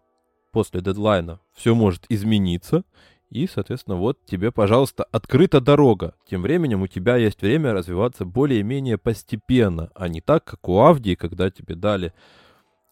после 0.52 0.80
дедлайна 0.80 1.40
все 1.54 1.74
может 1.74 2.04
измениться, 2.08 2.84
и, 3.30 3.46
соответственно, 3.46 3.96
вот 3.96 4.24
тебе, 4.26 4.50
пожалуйста, 4.50 5.04
открыта 5.04 5.60
дорога. 5.60 6.14
Тем 6.28 6.42
временем 6.42 6.82
у 6.82 6.88
тебя 6.88 7.16
есть 7.16 7.40
время 7.42 7.72
развиваться 7.72 8.24
более-менее 8.24 8.98
постепенно, 8.98 9.90
а 9.94 10.08
не 10.08 10.20
так, 10.20 10.44
как 10.44 10.68
у 10.68 10.80
Авдии, 10.80 11.14
когда 11.14 11.48
тебе 11.50 11.76
дали 11.76 12.12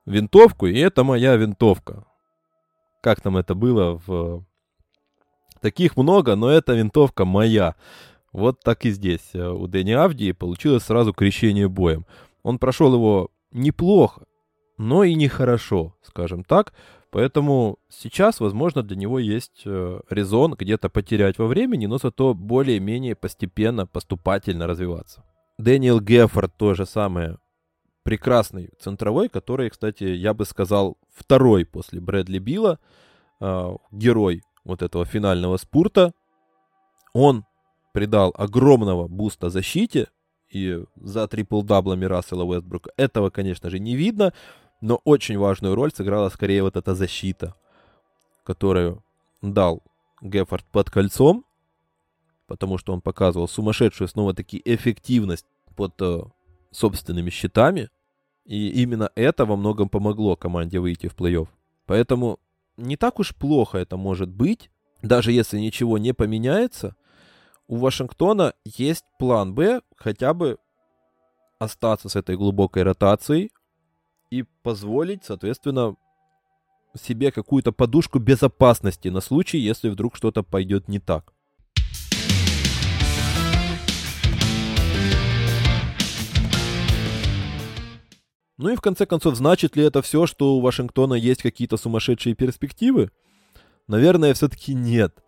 винтовку, 0.06 0.66
и 0.66 0.78
это 0.78 1.02
моя 1.02 1.34
винтовка. 1.34 2.04
Как 3.02 3.20
там 3.20 3.36
это 3.36 3.54
было 3.54 4.00
в... 4.06 4.44
Таких 5.60 5.96
много, 5.96 6.36
но 6.36 6.50
эта 6.50 6.74
винтовка 6.74 7.24
моя. 7.24 7.74
Вот 8.32 8.60
так 8.60 8.84
и 8.84 8.90
здесь. 8.90 9.30
Э, 9.34 9.48
у 9.48 9.66
Дэни 9.66 9.92
Авдии 9.92 10.32
получилось 10.32 10.84
сразу 10.84 11.12
крещение 11.12 11.68
боем. 11.68 12.06
Он 12.42 12.58
прошел 12.58 12.94
его 12.94 13.30
неплохо, 13.52 14.22
но 14.76 15.04
и 15.04 15.14
нехорошо, 15.14 15.94
скажем 16.02 16.44
так. 16.44 16.72
Поэтому 17.10 17.78
сейчас, 17.88 18.38
возможно, 18.38 18.82
для 18.82 18.96
него 18.96 19.18
есть 19.18 19.62
э, 19.64 20.00
резон 20.10 20.54
где-то 20.54 20.90
потерять 20.90 21.38
во 21.38 21.46
времени, 21.46 21.86
но 21.86 21.98
зато 21.98 22.34
более-менее 22.34 23.14
постепенно, 23.14 23.86
поступательно 23.86 24.66
развиваться. 24.66 25.24
Дэниел 25.56 26.00
Геффорд 26.00 26.54
то 26.56 26.74
же 26.74 26.84
самое. 26.84 27.38
Прекрасный 28.02 28.70
центровой, 28.78 29.28
который, 29.28 29.70
кстати, 29.70 30.04
я 30.04 30.34
бы 30.34 30.44
сказал, 30.44 30.98
второй 31.14 31.64
после 31.64 32.00
Брэдли 32.00 32.38
Билла, 32.38 32.78
э, 33.40 33.76
герой 33.90 34.42
вот 34.64 34.82
этого 34.82 35.06
финального 35.06 35.56
спурта. 35.56 36.12
Он 37.14 37.44
придал 37.98 38.32
огромного 38.38 39.08
буста 39.08 39.50
защите 39.50 40.06
и 40.48 40.84
за 40.94 41.26
трипл-даблами 41.26 42.04
Рассела 42.04 42.44
Уэстбрука. 42.44 42.92
Этого, 42.96 43.28
конечно 43.30 43.70
же, 43.70 43.80
не 43.80 43.96
видно, 43.96 44.32
но 44.80 45.00
очень 45.04 45.36
важную 45.36 45.74
роль 45.74 45.90
сыграла 45.92 46.28
скорее 46.28 46.62
вот 46.62 46.76
эта 46.76 46.94
защита, 46.94 47.56
которую 48.44 49.02
дал 49.42 49.82
Геффорд 50.22 50.64
под 50.70 50.90
кольцом, 50.90 51.44
потому 52.46 52.78
что 52.78 52.92
он 52.92 53.00
показывал 53.00 53.48
сумасшедшую 53.48 54.06
снова-таки 54.06 54.62
эффективность 54.64 55.46
под 55.74 56.00
э, 56.00 56.20
собственными 56.70 57.30
щитами, 57.30 57.90
и 58.44 58.80
именно 58.80 59.10
это 59.16 59.44
во 59.44 59.56
многом 59.56 59.88
помогло 59.88 60.36
команде 60.36 60.78
выйти 60.78 61.08
в 61.08 61.16
плей-офф. 61.16 61.48
Поэтому 61.86 62.38
не 62.76 62.96
так 62.96 63.18
уж 63.18 63.34
плохо 63.34 63.78
это 63.78 63.96
может 63.96 64.28
быть, 64.28 64.70
даже 65.02 65.32
если 65.32 65.58
ничего 65.58 65.98
не 65.98 66.14
поменяется. 66.14 66.94
У 67.70 67.76
Вашингтона 67.76 68.54
есть 68.64 69.04
план 69.18 69.54
Б, 69.54 69.82
хотя 69.94 70.32
бы 70.32 70.56
остаться 71.58 72.08
с 72.08 72.16
этой 72.16 72.34
глубокой 72.34 72.82
ротацией, 72.82 73.52
и 74.30 74.44
позволить, 74.62 75.24
соответственно, 75.24 75.94
себе 76.98 77.30
какую-то 77.30 77.72
подушку 77.72 78.18
безопасности 78.20 79.08
на 79.08 79.20
случай, 79.20 79.58
если 79.58 79.90
вдруг 79.90 80.16
что-то 80.16 80.42
пойдет 80.42 80.88
не 80.88 80.98
так. 80.98 81.34
Ну 88.56 88.70
и 88.70 88.76
в 88.76 88.80
конце 88.80 89.04
концов, 89.04 89.34
значит 89.34 89.76
ли 89.76 89.84
это 89.84 90.00
все, 90.00 90.26
что 90.26 90.56
у 90.56 90.60
Вашингтона 90.60 91.14
есть 91.14 91.42
какие-то 91.42 91.76
сумасшедшие 91.76 92.34
перспективы? 92.34 93.10
Наверное, 93.86 94.32
все-таки 94.32 94.72
нет. 94.72 95.22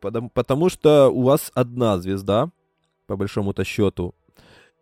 Потому, 0.00 0.30
потому 0.30 0.68
что 0.68 1.08
у 1.08 1.22
вас 1.22 1.52
одна 1.54 1.98
звезда, 1.98 2.50
по 3.06 3.16
большому-то 3.16 3.64
счету. 3.64 4.14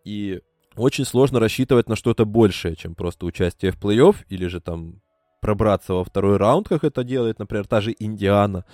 И 0.05 0.41
очень 0.77 1.05
сложно 1.05 1.41
рассчитывать 1.41 1.89
на 1.89 1.97
что-то 1.97 2.25
большее, 2.25 2.77
чем 2.77 2.95
просто 2.95 3.27
участие 3.27 3.73
в 3.73 3.81
плей-офф 3.81 4.17
или 4.29 4.47
же 4.47 4.61
там 4.61 5.01
пробраться 5.41 5.95
во 5.95 6.05
второй 6.05 6.37
раунд, 6.37 6.69
как 6.69 6.85
это 6.85 7.05
делает, 7.05 7.39
например, 7.39 7.67
та 7.67 7.81
же 7.81 7.95
Индиана. 7.99 8.65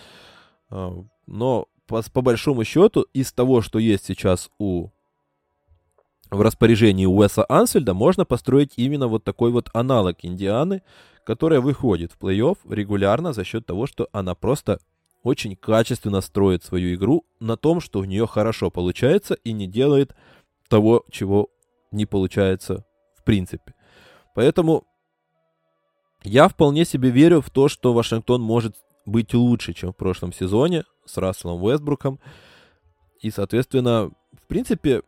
А, 0.71 0.93
но 1.27 1.67
по, 1.87 2.03
по 2.03 2.21
большому 2.23 2.65
счету 2.65 3.07
из 3.13 3.33
того, 3.33 3.63
что 3.63 3.79
есть 3.79 4.07
сейчас 4.07 4.51
у 4.59 4.89
в 6.31 6.41
распоряжении 6.41 7.07
Уэса 7.07 7.45
Ансельда, 7.49 7.95
можно 7.95 8.25
построить 8.25 8.73
именно 8.77 9.07
вот 9.07 9.25
такой 9.25 9.53
вот 9.53 9.71
аналог 9.73 10.17
Индианы, 10.23 10.83
которая 11.25 11.61
выходит 11.61 12.13
в 12.13 12.19
плей-офф 12.19 12.59
регулярно 12.69 13.33
за 13.33 13.45
счет 13.45 13.67
того, 13.67 13.87
что 13.87 14.09
она 14.13 14.35
просто 14.35 14.81
очень 15.25 15.57
качественно 15.57 16.21
строит 16.21 16.63
свою 16.63 16.95
игру 16.95 17.27
на 17.41 17.57
том, 17.57 17.81
что 17.81 17.99
у 17.99 18.05
нее 18.05 18.27
хорошо 18.27 18.71
получается 18.71 19.35
и 19.35 19.53
не 19.53 19.67
делает 19.67 20.15
того, 20.69 21.05
чего 21.11 21.49
не 21.91 22.07
получается 22.07 22.85
в 23.17 23.25
принципе. 23.25 23.75
Поэтому 24.35 24.85
я 26.23 26.47
вполне 26.49 26.85
себе 26.85 27.11
верю 27.11 27.41
в 27.41 27.51
то, 27.51 27.69
что 27.69 27.95
Вашингтон 27.95 28.43
может 28.43 28.77
быть 29.07 29.33
лучше, 29.35 29.73
чем 29.73 29.93
в 29.93 29.97
прошлом 29.97 30.33
сезоне 30.33 30.85
с 31.07 31.17
Расселом 31.17 31.63
Уэстбруком. 31.63 32.21
И, 33.21 33.31
соответственно, 33.31 34.11
в 34.33 34.47
принципе, 34.47 35.03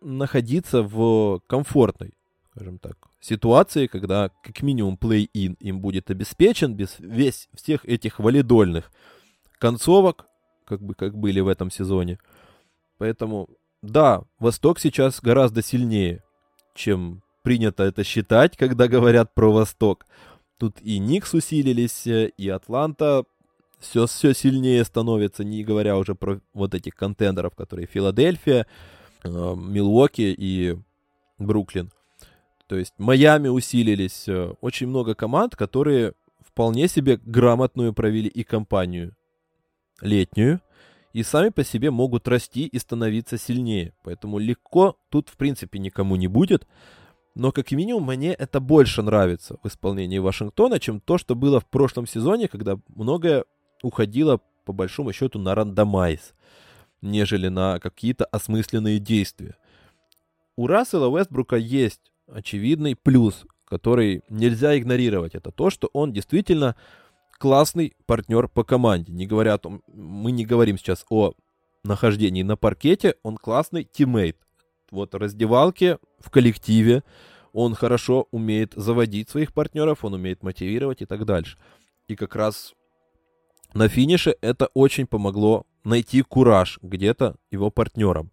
находиться 0.00 0.82
в 0.82 1.40
комфортной, 1.48 2.14
скажем 2.52 2.78
так, 2.78 2.96
ситуации, 3.20 3.88
когда 3.88 4.30
как 4.42 4.62
минимум 4.62 4.96
плей-ин 4.96 5.56
им 5.58 5.80
будет 5.80 6.10
обеспечен 6.10 6.74
без 6.74 6.96
весь 7.00 7.48
всех 7.54 7.84
этих 7.84 8.20
валидольных 8.20 8.92
концовок, 9.60 10.26
как 10.64 10.82
бы 10.82 10.94
как 10.94 11.16
были 11.16 11.38
в 11.38 11.46
этом 11.46 11.70
сезоне. 11.70 12.18
Поэтому 12.98 13.48
да, 13.82 14.22
Восток 14.38 14.80
сейчас 14.80 15.20
гораздо 15.20 15.62
сильнее, 15.62 16.22
чем 16.74 17.22
принято 17.42 17.84
это 17.84 18.04
считать, 18.04 18.56
когда 18.56 18.88
говорят 18.88 19.34
про 19.34 19.52
Восток. 19.52 20.06
Тут 20.58 20.80
и 20.82 20.98
Никс 20.98 21.32
усилились, 21.32 22.06
и 22.06 22.48
Атланта 22.48 23.24
все, 23.78 24.06
все 24.06 24.34
сильнее 24.34 24.84
становится, 24.84 25.44
не 25.44 25.64
говоря 25.64 25.96
уже 25.96 26.14
про 26.14 26.40
вот 26.52 26.74
этих 26.74 26.94
контендеров, 26.94 27.54
которые 27.54 27.86
Филадельфия, 27.86 28.66
э, 29.24 29.28
Милуоки 29.28 30.34
и 30.36 30.76
Бруклин. 31.38 31.90
То 32.66 32.76
есть 32.76 32.92
Майами 32.98 33.48
усилились. 33.48 34.28
Э, 34.28 34.52
очень 34.60 34.88
много 34.88 35.14
команд, 35.14 35.56
которые 35.56 36.12
вполне 36.46 36.88
себе 36.88 37.16
грамотную 37.16 37.94
провели 37.94 38.28
и 38.28 38.44
кампанию 38.44 39.16
летнюю 40.00 40.60
и 41.12 41.22
сами 41.22 41.48
по 41.48 41.64
себе 41.64 41.90
могут 41.90 42.28
расти 42.28 42.66
и 42.66 42.78
становиться 42.78 43.36
сильнее. 43.36 43.92
Поэтому 44.04 44.38
легко 44.38 44.96
тут 45.08 45.28
в 45.28 45.36
принципе 45.36 45.78
никому 45.78 46.16
не 46.16 46.28
будет. 46.28 46.66
Но 47.34 47.52
как 47.52 47.70
минимум 47.72 48.06
мне 48.06 48.32
это 48.32 48.60
больше 48.60 49.02
нравится 49.02 49.56
в 49.62 49.66
исполнении 49.68 50.18
Вашингтона, 50.18 50.78
чем 50.78 51.00
то, 51.00 51.18
что 51.18 51.34
было 51.34 51.60
в 51.60 51.66
прошлом 51.66 52.06
сезоне, 52.06 52.48
когда 52.48 52.78
многое 52.88 53.44
уходило 53.82 54.40
по 54.64 54.72
большому 54.72 55.12
счету 55.12 55.38
на 55.38 55.54
рандомайз, 55.54 56.34
нежели 57.02 57.48
на 57.48 57.78
какие-то 57.78 58.24
осмысленные 58.26 58.98
действия. 58.98 59.56
У 60.56 60.66
Рассела 60.66 61.08
Уэстбрука 61.08 61.56
есть 61.56 62.12
очевидный 62.26 62.94
плюс, 62.94 63.46
который 63.64 64.22
нельзя 64.28 64.76
игнорировать. 64.76 65.34
Это 65.34 65.50
то, 65.50 65.70
что 65.70 65.88
он 65.92 66.12
действительно 66.12 66.76
классный 67.40 67.94
партнер 68.04 68.48
по 68.48 68.64
команде. 68.64 69.12
Не 69.12 69.26
говоря 69.26 69.54
о 69.54 69.58
том, 69.58 69.82
мы 69.86 70.30
не 70.30 70.44
говорим 70.44 70.76
сейчас 70.76 71.06
о 71.08 71.32
нахождении 71.82 72.42
на 72.42 72.56
паркете, 72.56 73.14
он 73.22 73.38
классный 73.38 73.84
тиммейт. 73.84 74.36
Вот 74.90 75.14
в 75.14 75.16
раздевалке, 75.16 75.98
в 76.18 76.30
коллективе, 76.30 77.02
он 77.54 77.74
хорошо 77.74 78.28
умеет 78.30 78.74
заводить 78.76 79.30
своих 79.30 79.54
партнеров, 79.54 80.04
он 80.04 80.14
умеет 80.14 80.42
мотивировать 80.42 81.00
и 81.00 81.06
так 81.06 81.24
дальше. 81.24 81.56
И 82.08 82.14
как 82.14 82.36
раз 82.36 82.74
на 83.72 83.88
финише 83.88 84.36
это 84.42 84.68
очень 84.74 85.06
помогло 85.06 85.64
найти 85.82 86.20
кураж 86.20 86.78
где-то 86.82 87.36
его 87.50 87.70
партнерам. 87.70 88.32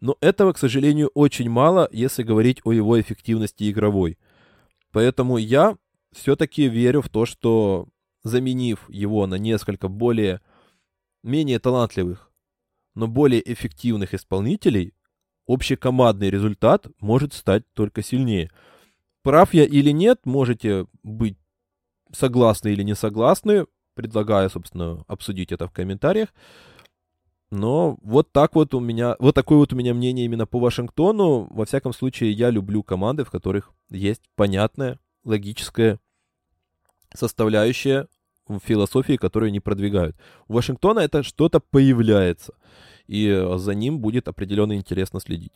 Но 0.00 0.18
этого, 0.20 0.52
к 0.52 0.58
сожалению, 0.58 1.10
очень 1.14 1.48
мало, 1.48 1.88
если 1.90 2.22
говорить 2.22 2.60
о 2.64 2.72
его 2.72 3.00
эффективности 3.00 3.70
игровой. 3.70 4.18
Поэтому 4.90 5.38
я 5.38 5.78
все-таки 6.12 6.68
верю 6.68 7.00
в 7.00 7.08
то, 7.08 7.24
что 7.24 7.88
заменив 8.24 8.88
его 8.88 9.26
на 9.26 9.36
несколько 9.36 9.88
более 9.88 10.40
менее 11.22 11.58
талантливых, 11.58 12.30
но 12.94 13.06
более 13.08 13.52
эффективных 13.52 14.14
исполнителей, 14.14 14.94
общекомандный 15.46 16.30
результат 16.30 16.86
может 17.00 17.32
стать 17.32 17.64
только 17.74 18.02
сильнее. 18.02 18.50
Прав 19.22 19.54
я 19.54 19.64
или 19.64 19.90
нет, 19.90 20.20
можете 20.24 20.86
быть 21.02 21.38
согласны 22.12 22.68
или 22.68 22.82
не 22.82 22.94
согласны. 22.94 23.66
Предлагаю, 23.94 24.48
собственно, 24.50 25.04
обсудить 25.06 25.52
это 25.52 25.68
в 25.68 25.72
комментариях. 25.72 26.28
Но 27.50 27.98
вот 28.02 28.32
так 28.32 28.54
вот 28.54 28.72
у 28.72 28.80
меня, 28.80 29.14
вот 29.18 29.34
такое 29.34 29.58
вот 29.58 29.72
у 29.74 29.76
меня 29.76 29.92
мнение 29.92 30.24
именно 30.24 30.46
по 30.46 30.58
Вашингтону. 30.58 31.48
Во 31.50 31.66
всяком 31.66 31.92
случае, 31.92 32.32
я 32.32 32.48
люблю 32.48 32.82
команды, 32.82 33.24
в 33.24 33.30
которых 33.30 33.72
есть 33.90 34.22
понятная, 34.34 34.98
логическая 35.22 36.00
составляющая 37.14 38.08
философии, 38.60 39.16
которую 39.16 39.48
они 39.48 39.60
продвигают. 39.60 40.16
У 40.48 40.54
Вашингтона 40.54 41.00
это 41.00 41.22
что-то 41.22 41.60
появляется, 41.60 42.54
и 43.06 43.46
за 43.56 43.74
ним 43.74 44.00
будет 44.00 44.28
определенно 44.28 44.74
интересно 44.74 45.20
следить. 45.20 45.52